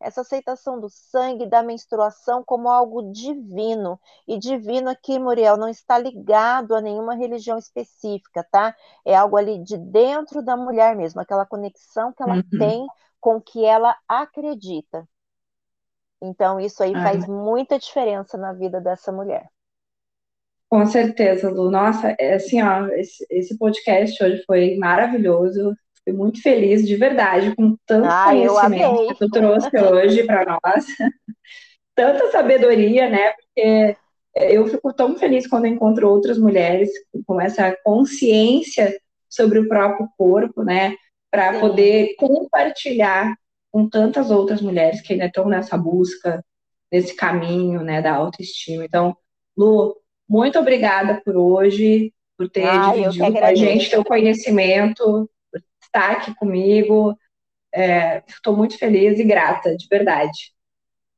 essa 0.04 0.20
aceitação 0.20 0.78
do 0.78 0.88
sangue, 0.90 1.46
da 1.46 1.62
menstruação 1.62 2.44
como 2.44 2.68
algo 2.68 3.10
divino. 3.10 3.98
E 4.28 4.38
divino 4.38 4.90
aqui, 4.90 5.18
Muriel, 5.18 5.56
não 5.56 5.68
está 5.68 5.98
ligado 5.98 6.74
a 6.74 6.80
nenhuma 6.80 7.14
religião 7.14 7.56
específica, 7.56 8.46
tá? 8.50 8.76
É 9.04 9.16
algo 9.16 9.36
ali 9.36 9.58
de 9.58 9.78
dentro 9.78 10.42
da 10.42 10.56
mulher 10.56 10.94
mesmo, 10.94 11.20
aquela 11.20 11.46
conexão 11.46 12.12
que 12.12 12.22
ela 12.22 12.36
uhum. 12.36 12.58
tem 12.58 12.86
com 13.18 13.36
o 13.36 13.40
que 13.40 13.64
ela 13.64 13.96
acredita. 14.06 15.08
Então, 16.20 16.60
isso 16.60 16.82
aí 16.82 16.92
faz 16.92 17.26
muita 17.26 17.78
diferença 17.78 18.36
na 18.36 18.52
vida 18.52 18.80
dessa 18.80 19.10
mulher. 19.10 19.48
Com 20.68 20.84
certeza, 20.86 21.50
Lu. 21.50 21.70
Nossa, 21.70 22.16
é 22.18 22.34
assim, 22.34 22.60
ó, 22.62 22.86
esse, 22.88 23.26
esse 23.30 23.56
podcast 23.56 24.22
hoje 24.22 24.42
foi 24.44 24.76
maravilhoso. 24.76 25.74
Fiquei 26.04 26.18
muito 26.18 26.42
feliz, 26.42 26.86
de 26.86 26.96
verdade, 26.96 27.56
com 27.56 27.76
tanto 27.86 28.06
ah, 28.06 28.26
conhecimento 28.26 29.06
que 29.08 29.14
tu 29.14 29.30
trouxe 29.30 29.70
hoje 29.80 30.24
para 30.24 30.44
nós. 30.44 30.84
Tanta 31.94 32.30
sabedoria, 32.30 33.08
né? 33.08 33.32
Porque 33.32 33.96
eu 34.36 34.66
fico 34.66 34.92
tão 34.92 35.16
feliz 35.16 35.46
quando 35.46 35.66
encontro 35.66 36.10
outras 36.10 36.36
mulheres 36.36 36.90
com 37.24 37.40
essa 37.40 37.74
consciência 37.82 38.94
sobre 39.30 39.58
o 39.58 39.68
próprio 39.68 40.08
corpo, 40.18 40.62
né? 40.62 40.94
Para 41.30 41.58
poder 41.58 42.14
compartilhar 42.16 43.34
com 43.72 43.88
tantas 43.88 44.30
outras 44.30 44.60
mulheres 44.60 45.00
que 45.00 45.14
ainda 45.14 45.26
estão 45.26 45.48
nessa 45.48 45.76
busca, 45.76 46.44
nesse 46.92 47.14
caminho, 47.16 47.82
né, 47.82 48.00
da 48.00 48.14
autoestima. 48.14 48.84
Então, 48.84 49.16
Lu, 49.56 49.96
muito 50.28 50.58
obrigada 50.60 51.20
por 51.24 51.36
hoje, 51.36 52.12
por 52.38 52.48
ter 52.48 52.66
ah, 52.66 52.92
dividido 52.92 53.32
com 53.32 53.44
a 53.44 53.54
gente 53.54 53.90
teu 53.90 54.04
conhecimento, 54.04 55.28
estar 55.94 56.10
aqui 56.10 56.34
comigo. 56.34 57.16
Estou 58.26 58.54
é, 58.54 58.56
muito 58.56 58.76
feliz 58.78 59.18
e 59.18 59.24
grata, 59.24 59.76
de 59.76 59.86
verdade. 59.88 60.52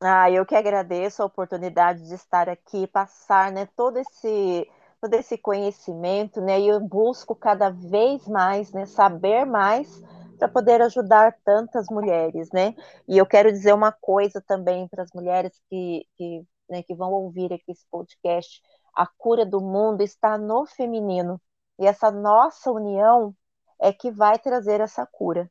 Ah, 0.01 0.31
eu 0.31 0.45
que 0.45 0.55
agradeço 0.55 1.23
a 1.23 1.27
oportunidade 1.27 2.07
de 2.07 2.15
estar 2.15 2.49
aqui, 2.49 2.87
passar 2.87 3.51
né, 3.51 3.67
todo 3.75 3.99
esse 3.99 4.69
todo 5.01 5.13
esse 5.15 5.37
conhecimento, 5.37 6.41
né? 6.41 6.59
E 6.59 6.69
eu 6.69 6.81
busco 6.81 7.35
cada 7.35 7.69
vez 7.71 8.27
mais, 8.27 8.73
né, 8.73 8.87
saber 8.87 9.45
mais 9.45 10.03
para 10.39 10.49
poder 10.49 10.81
ajudar 10.83 11.37
tantas 11.45 11.87
mulheres, 11.91 12.49
né? 12.53 12.75
E 13.07 13.17
eu 13.19 13.27
quero 13.27 13.53
dizer 13.53 13.75
uma 13.75 13.93
coisa 13.93 14.43
também 14.47 14.89
para 14.89 15.03
as 15.03 15.11
mulheres 15.15 15.53
que, 15.71 16.07
que, 16.17 16.43
né, 16.69 16.83
que 16.83 16.95
vão 16.95 17.13
ouvir 17.13 17.53
aqui 17.53 17.71
esse 17.73 17.87
podcast: 17.91 18.61
a 18.95 19.07
cura 19.07 19.45
do 19.47 19.61
mundo 19.61 20.03
está 20.03 20.39
no 20.39 20.67
feminino. 20.67 21.41
E 21.79 21.87
essa 21.87 22.11
nossa 22.11 22.71
união 22.71 23.35
é 23.81 23.93
que 23.93 24.11
vai 24.11 24.39
trazer 24.39 24.81
essa 24.81 25.07
cura. 25.07 25.51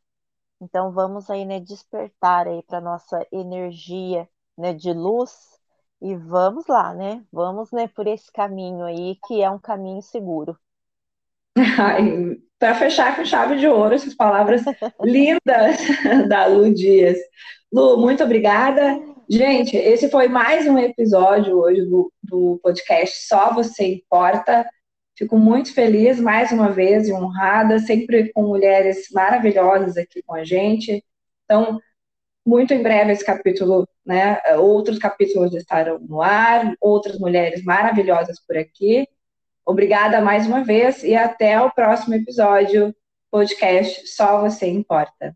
Então 0.61 0.91
vamos 0.91 1.29
aí, 1.29 1.45
né, 1.45 1.59
despertar 1.59 2.47
aí 2.47 2.63
para 2.63 2.79
nossa 2.79 3.25
energia, 3.31 4.27
né, 4.57 4.73
de 4.73 4.93
luz 4.93 5.31
e 6.01 6.15
vamos 6.15 6.65
lá, 6.67 6.93
né? 6.93 7.23
Vamos, 7.31 7.71
né, 7.71 7.87
por 7.87 8.07
esse 8.07 8.31
caminho 8.31 8.85
aí 8.85 9.17
que 9.27 9.41
é 9.41 9.49
um 9.49 9.59
caminho 9.59 10.01
seguro. 10.01 10.57
Para 12.57 12.75
fechar 12.75 13.15
com 13.15 13.25
chave 13.25 13.57
de 13.57 13.67
ouro 13.67 13.93
essas 13.93 14.15
palavras 14.15 14.63
lindas 15.03 15.77
da 16.27 16.45
Lu 16.45 16.73
Dias. 16.73 17.17
Lu, 17.71 17.97
muito 17.97 18.23
obrigada. 18.23 18.99
Gente, 19.29 19.75
esse 19.75 20.09
foi 20.09 20.27
mais 20.27 20.67
um 20.67 20.77
episódio 20.77 21.57
hoje 21.57 21.81
do, 21.81 22.11
do 22.23 22.59
podcast 22.63 23.27
Só 23.27 23.53
Você 23.53 23.95
Importa. 23.95 24.65
Fico 25.17 25.37
muito 25.37 25.73
feliz 25.73 26.19
mais 26.19 26.51
uma 26.51 26.71
vez 26.71 27.07
e 27.07 27.13
honrada, 27.13 27.79
sempre 27.79 28.31
com 28.33 28.43
mulheres 28.43 29.07
maravilhosas 29.11 29.95
aqui 29.97 30.21
com 30.21 30.35
a 30.35 30.43
gente. 30.43 31.03
Então, 31.45 31.79
muito 32.45 32.73
em 32.73 32.83
breve 32.83 33.11
esse 33.11 33.25
capítulo, 33.25 33.87
né? 34.05 34.37
Outros 34.57 34.99
capítulos 34.99 35.53
estarão 35.55 35.99
no 35.99 36.21
ar, 36.21 36.75
outras 36.81 37.17
mulheres 37.17 37.63
maravilhosas 37.63 38.39
por 38.45 38.57
aqui. 38.57 39.07
Obrigada 39.65 40.21
mais 40.21 40.45
uma 40.45 40.63
vez 40.63 41.03
e 41.03 41.15
até 41.15 41.59
o 41.61 41.71
próximo 41.71 42.13
episódio 42.13 42.95
podcast 43.31 44.07
Só 44.07 44.41
Você 44.41 44.67
Importa. 44.67 45.35